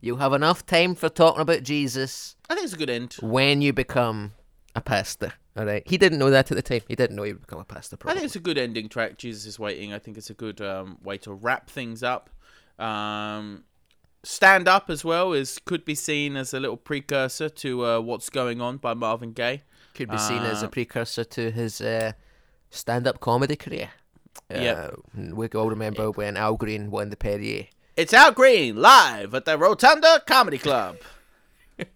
[0.00, 3.16] you have enough time for talking about Jesus I think it's a good end.
[3.20, 4.32] when you become
[4.74, 5.32] a pastor.
[5.56, 6.80] All right, he didn't know that at the time.
[6.88, 7.96] He didn't know he would become a pastor.
[8.04, 9.18] I think it's a good ending track.
[9.18, 9.92] Jesus is waiting.
[9.92, 12.28] I think it's a good um, way to wrap things up.
[12.78, 13.64] Um,
[14.24, 18.30] Stand up as well is could be seen as a little precursor to uh, what's
[18.30, 19.62] going on by Marvin Gaye.
[19.94, 22.12] Could be seen as a Uh, precursor to his uh,
[22.70, 23.90] stand-up comedy career.
[24.50, 24.90] Yeah.
[25.16, 27.66] Uh, we all remember when Al Green won the Perrier.
[27.96, 30.96] It's Al Green live at the Rotunda Comedy Club.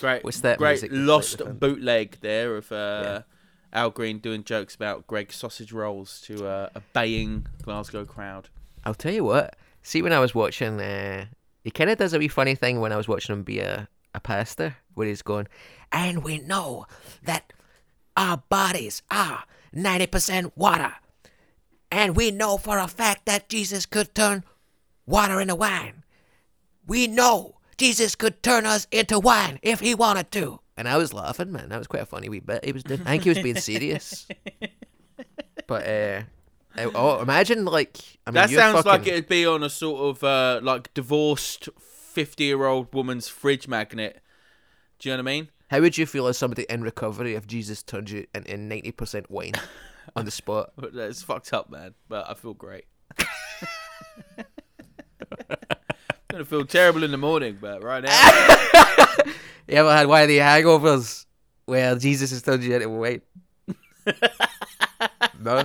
[0.00, 3.22] great, What's that great music lost completely bootleg there of uh,
[3.72, 8.48] Al Green doing jokes about Greggs sausage rolls to uh, a baying Glasgow crowd.
[8.84, 9.56] I'll tell you what.
[9.82, 11.26] See, when I was watching, uh,
[11.64, 13.88] he kind of does a wee funny thing when I was watching him be a,
[14.14, 15.48] a pastor, where he's going,
[15.90, 16.86] and we know
[17.22, 17.52] that
[18.16, 19.44] our bodies are
[19.74, 20.94] 90% water.
[21.90, 24.44] And we know for a fact that Jesus could turn
[25.06, 26.04] water into wine.
[26.86, 30.60] We know Jesus could turn us into wine if he wanted to.
[30.76, 31.68] And I was laughing, man.
[31.68, 32.64] That was quite a funny wee bit.
[32.64, 34.26] He was, I think he was being serious.
[35.66, 36.22] But uh,
[36.76, 40.00] I- oh, imagine like I mean, That you're sounds like it'd be on a sort
[40.16, 44.20] of uh, like divorced fifty-year-old woman's fridge magnet.
[44.98, 45.48] Do you know what I mean?
[45.72, 49.30] How would you feel as somebody in recovery if Jesus turned you into ninety percent
[49.30, 49.54] wine
[50.16, 50.70] on the spot?
[50.82, 51.94] It's fucked up, man.
[52.10, 52.84] But I feel great.
[53.18, 53.26] I'm
[56.28, 58.10] gonna feel terrible in the morning, but right now,
[59.66, 61.24] You ever had one of the hangovers
[61.64, 63.22] where Jesus has turned you into wine?
[65.40, 65.64] no,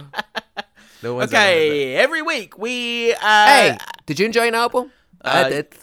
[1.04, 1.96] no one's okay.
[1.96, 3.12] Every week we.
[3.14, 3.18] Uh.
[3.46, 4.90] Hey, did you enjoy an album?
[5.22, 5.76] I Uh, did.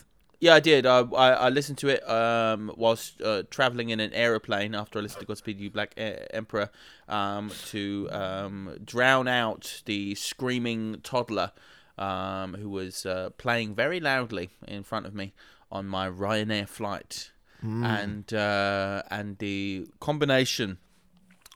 [0.45, 0.85] Yeah, I did.
[0.85, 5.03] I I, I listened to it um, whilst uh, traveling in an aeroplane after I
[5.03, 6.69] listened to Godspeed You Black E- Emperor
[7.09, 11.53] um, to um, drown out the screaming toddler
[11.97, 15.33] um, who was uh, playing very loudly in front of me
[15.73, 17.31] on my Ryanair flight,
[17.63, 20.77] and uh, and the combination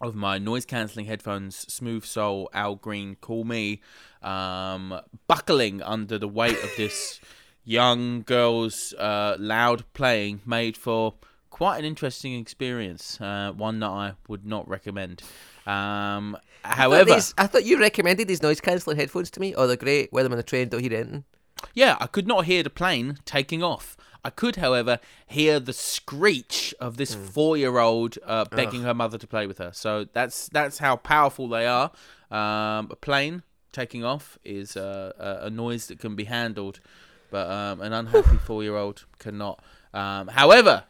[0.01, 3.83] of my noise cancelling headphones, Smooth Soul, Al Green, Call Me,
[4.23, 7.21] um, buckling under the weight of this
[7.69, 11.15] young girl's uh, loud playing made for
[11.51, 13.21] quite an interesting experience.
[13.21, 15.23] Uh, one that I would not recommend.
[15.67, 19.55] Um, I thought however, these- I thought you recommended these noise cancelling headphones to me.
[19.55, 20.13] Oh, they're great.
[20.13, 20.69] Wear them on the train.
[20.69, 21.25] Don't hear anything.
[21.75, 23.97] Yeah, I could not hear the plane taking off.
[24.25, 29.47] I could, however, hear the screech of this four-year-old uh, begging her mother to play
[29.47, 29.71] with her.
[29.75, 31.91] So that's that's how powerful they are.
[32.31, 33.43] Um, a plane
[33.73, 36.81] taking off is uh, a, a noise that can be handled,
[37.31, 39.63] but um, an unhappy four-year-old cannot.
[39.95, 40.85] Um, however,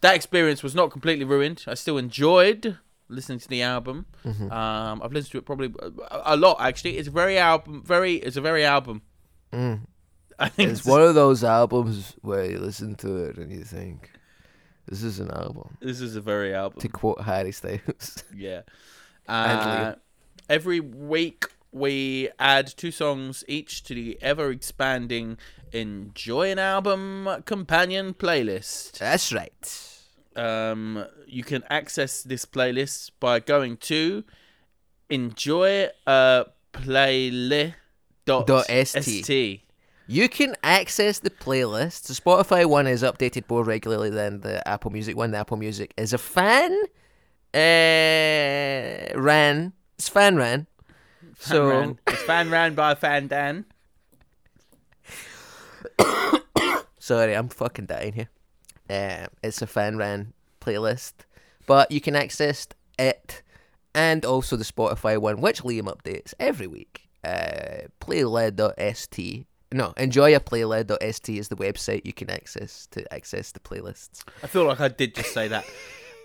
[0.00, 1.64] that experience was not completely ruined.
[1.66, 2.78] I still enjoyed
[3.08, 4.06] listening to the album.
[4.24, 6.98] Um, I've listened to it probably a, a lot actually.
[6.98, 7.82] It's a very album.
[7.84, 8.16] Very.
[8.16, 9.02] It's a very album.
[9.52, 14.10] I think It's one of those albums where you listen to it and you think,
[14.86, 16.80] "This is an album." This is a very album.
[16.80, 18.22] To quote Harry Styles.
[18.34, 18.62] Yeah.
[19.28, 19.94] Uh,
[20.48, 25.38] every week we add two songs each to the ever expanding
[25.72, 28.98] Enjoy an Album companion playlist.
[28.98, 29.98] That's right.
[30.34, 34.24] Um, you can access this playlist by going to
[35.10, 37.74] enjoy a playlist
[38.24, 39.60] Dot st.
[40.06, 42.06] You can access the playlist.
[42.06, 45.32] The Spotify one is updated more regularly than the Apple Music one.
[45.32, 46.72] The Apple Music is a fan
[47.54, 47.58] uh,
[49.18, 49.72] ran.
[49.98, 50.66] It's fan ran.
[51.38, 51.98] So ran.
[52.06, 53.64] it's fan ran by Fan Dan.
[56.98, 58.28] sorry, I'm fucking dying here.
[58.90, 61.12] Uh, it's a fan ran playlist,
[61.66, 62.66] but you can access
[62.98, 63.42] it
[63.94, 67.08] and also the Spotify one, which Liam updates every week.
[67.24, 69.46] Uh, playled.st.
[69.70, 74.24] No, enjoyaplayled.st is the website you can access to access the playlists.
[74.42, 75.64] I feel like I did just say that.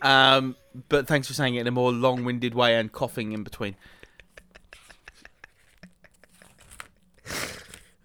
[0.04, 0.58] Um,
[0.90, 3.78] but thanks for saying it in a more long-winded way and coughing in between.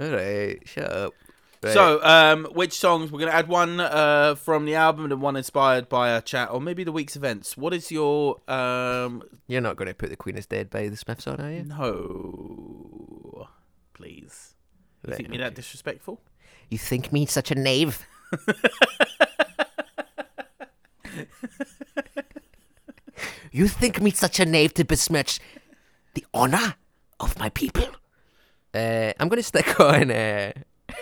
[0.01, 1.15] All right, shut up.
[1.63, 1.75] Right.
[1.75, 5.89] So, um, which songs we're gonna add one uh, from the album and one inspired
[5.89, 7.57] by a chat, or maybe the week's events.
[7.57, 9.25] What is your um?
[9.49, 11.65] you're not going to put "The Queen is Dead" by the Smiths on, are you?
[11.65, 13.49] No,
[13.93, 14.55] please.
[15.05, 16.21] You Right, think me that disrespectful?
[16.71, 18.07] You think me such a knave?
[23.53, 25.41] you think me such a knave to besmirch
[26.15, 26.75] the honor
[27.21, 27.85] of my people?
[28.75, 30.11] Uh, I'm going to stick on.
[30.11, 30.53] Uh...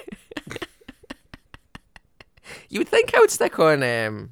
[2.69, 3.83] you would think I would stick on.
[3.83, 4.31] Um...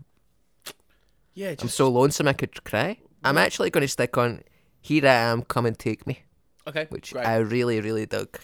[1.34, 2.98] Yeah, I'm just so lonesome I could cry.
[3.24, 4.42] I'm actually going to stick on
[4.80, 6.22] "Here I Am, Come and Take Me,"
[6.68, 6.86] okay.
[6.90, 7.26] which great.
[7.26, 8.38] I really, really dug.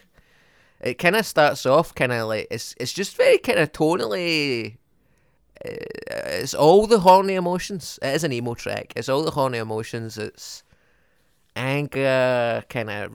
[0.80, 4.78] It kind of starts off kind of like it's it's just very kind of tonally.
[5.64, 5.68] uh,
[6.40, 7.98] It's all the horny emotions.
[8.02, 8.92] It is an emo track.
[8.96, 10.18] It's all the horny emotions.
[10.18, 10.64] It's
[11.54, 13.14] anger, kind of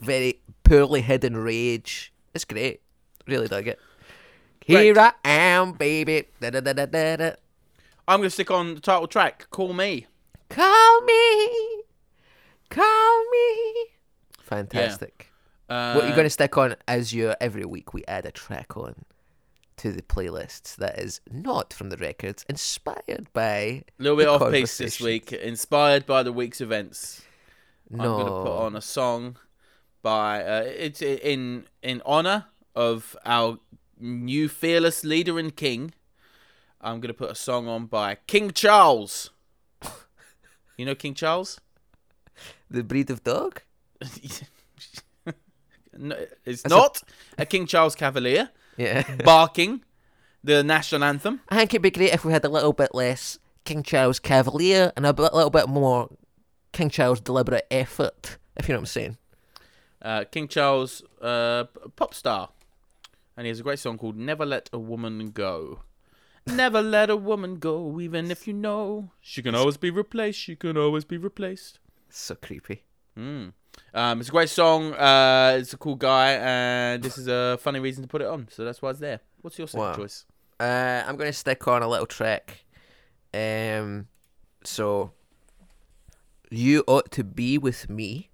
[0.00, 2.12] very poorly hidden rage.
[2.34, 2.80] It's great.
[3.26, 3.78] Really dug it.
[4.64, 6.26] Here I am, baby.
[6.40, 7.30] Da, da, da.
[8.06, 9.46] I'm gonna stick on the title track.
[9.50, 10.06] Call me.
[10.48, 11.82] Call me.
[12.70, 13.74] Call me.
[14.40, 15.32] Fantastic.
[15.68, 18.76] Uh, what you're going to stick on as your every week we add a track
[18.76, 18.94] on
[19.76, 24.50] to the playlist that is not from the records, inspired by a little bit off
[24.50, 27.22] piece this week, inspired by the week's events.
[27.90, 28.02] No.
[28.02, 29.36] I'm gonna put on a song
[30.02, 33.58] by uh, it's in in honor of our
[33.98, 35.92] new fearless leader and king.
[36.80, 39.30] I'm gonna put a song on by King Charles.
[40.76, 41.60] You know King Charles?
[42.70, 43.62] the breed of dog.
[45.96, 47.02] no, it's That's not
[47.36, 49.02] a King Charles Cavalier Yeah.
[49.24, 49.82] barking
[50.44, 51.40] the national anthem.
[51.48, 54.92] I think it'd be great if we had a little bit less King Charles Cavalier
[54.96, 56.08] and a little bit more
[56.72, 58.38] King Charles deliberate effort.
[58.56, 59.16] If you know what I'm saying.
[60.00, 61.64] Uh, King Charles, uh,
[61.96, 62.50] pop star,
[63.36, 65.80] and he has a great song called "Never Let a Woman Go."
[66.46, 70.38] Never let a woman go, even if you know she can always be replaced.
[70.38, 71.78] She can always be replaced.
[72.08, 72.84] So creepy.
[73.18, 73.52] Mm.
[73.92, 74.94] Um, it's a great song.
[74.94, 78.48] Uh, it's a cool guy, and this is a funny reason to put it on.
[78.50, 79.20] So that's why it's there.
[79.42, 79.96] What's your second Wow.
[79.96, 80.24] choice?
[80.58, 82.64] Uh, I'm going to stick on a little track.
[83.34, 84.08] Um,
[84.64, 85.12] so
[86.50, 88.27] you ought to be with me.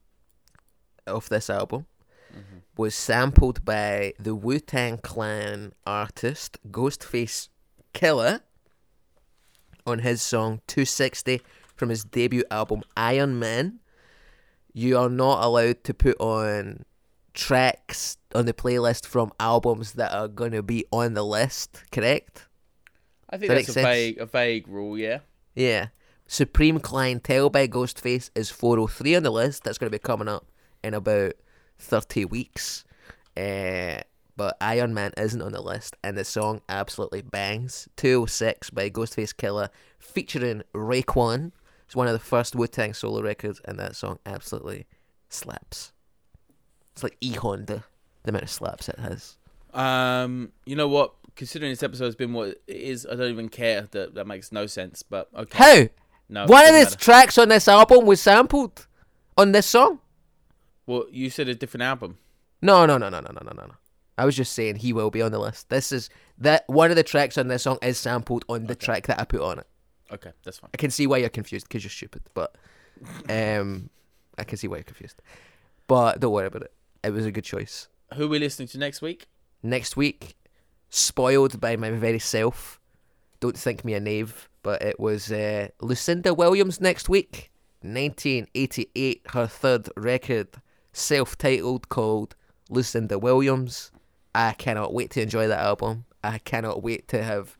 [1.07, 1.87] Of this album
[2.33, 2.59] mm-hmm.
[2.77, 7.49] was sampled by the Wu Tang Clan artist Ghostface
[7.93, 8.41] Killah
[9.87, 11.43] on his song 260
[11.77, 13.81] from his debut album Iron Man.
[14.73, 16.85] You are not allowed to put on
[17.35, 22.47] tracks on the playlist from albums that are going to be on the list, correct?
[23.31, 24.99] I think That that's a vague, a vague rule.
[24.99, 25.19] Yeah.
[25.55, 25.89] Yeah.
[26.27, 29.65] Supreme Clientele by Ghostface is 403 on the list.
[29.65, 30.47] That's going to be coming up
[30.85, 31.32] in about
[31.78, 32.85] 30 weeks.
[33.36, 34.01] Uh,
[34.36, 37.89] but Iron Man isn't on the list, and the song absolutely bangs.
[37.97, 41.52] 206 by Ghostface Killah featuring Raekwon.
[41.86, 44.86] It's one of the first Wu Tang solo records, and that song absolutely
[45.28, 45.93] slaps.
[46.93, 47.85] It's like E Honda,
[48.23, 49.36] the amount of slaps it has.
[49.73, 51.15] Um, you know what?
[51.36, 53.89] Considering this episode has been what it is, I don't even care.
[53.90, 55.02] That that makes no sense.
[55.02, 55.59] But okay.
[55.59, 55.89] How?
[56.28, 56.47] No.
[56.47, 58.86] One of the tracks on this album was sampled
[59.36, 60.01] on this song.
[60.86, 62.19] Well, you said a different album.
[62.61, 63.66] No, no, no, no, no, no, no, no.
[63.66, 63.74] no.
[64.16, 65.70] I was just saying he will be on the list.
[65.70, 66.09] This is
[66.39, 69.24] that one of the tracks on this song is sampled on the track that I
[69.24, 69.66] put on it.
[70.12, 70.70] Okay, that's fine.
[70.73, 72.56] I can see why you're confused because you're stupid, but
[73.28, 73.90] um,
[74.39, 75.20] I can see why you're confused.
[75.89, 76.73] But don't worry about it.
[77.02, 77.89] It was a good choice.
[78.15, 79.27] Who are we listening to next week?
[79.62, 80.36] Next week,
[80.90, 82.81] spoiled by my very self.
[83.40, 87.51] Don't think me a knave, but it was uh, Lucinda Williams next week,
[87.82, 90.48] 1988, her third record,
[90.95, 92.35] self-titled called
[92.71, 93.91] Lucinda Williams.
[94.35, 96.07] I cannot wait to enjoy that album.
[96.23, 97.59] I cannot wait to have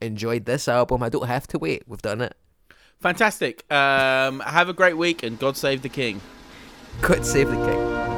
[0.00, 1.02] enjoyed this album.
[1.02, 1.84] I don't have to wait.
[1.86, 2.34] We've done it.
[2.98, 3.70] Fantastic.
[3.72, 6.20] Um, have a great week and God save the King.
[7.00, 8.09] God save the king.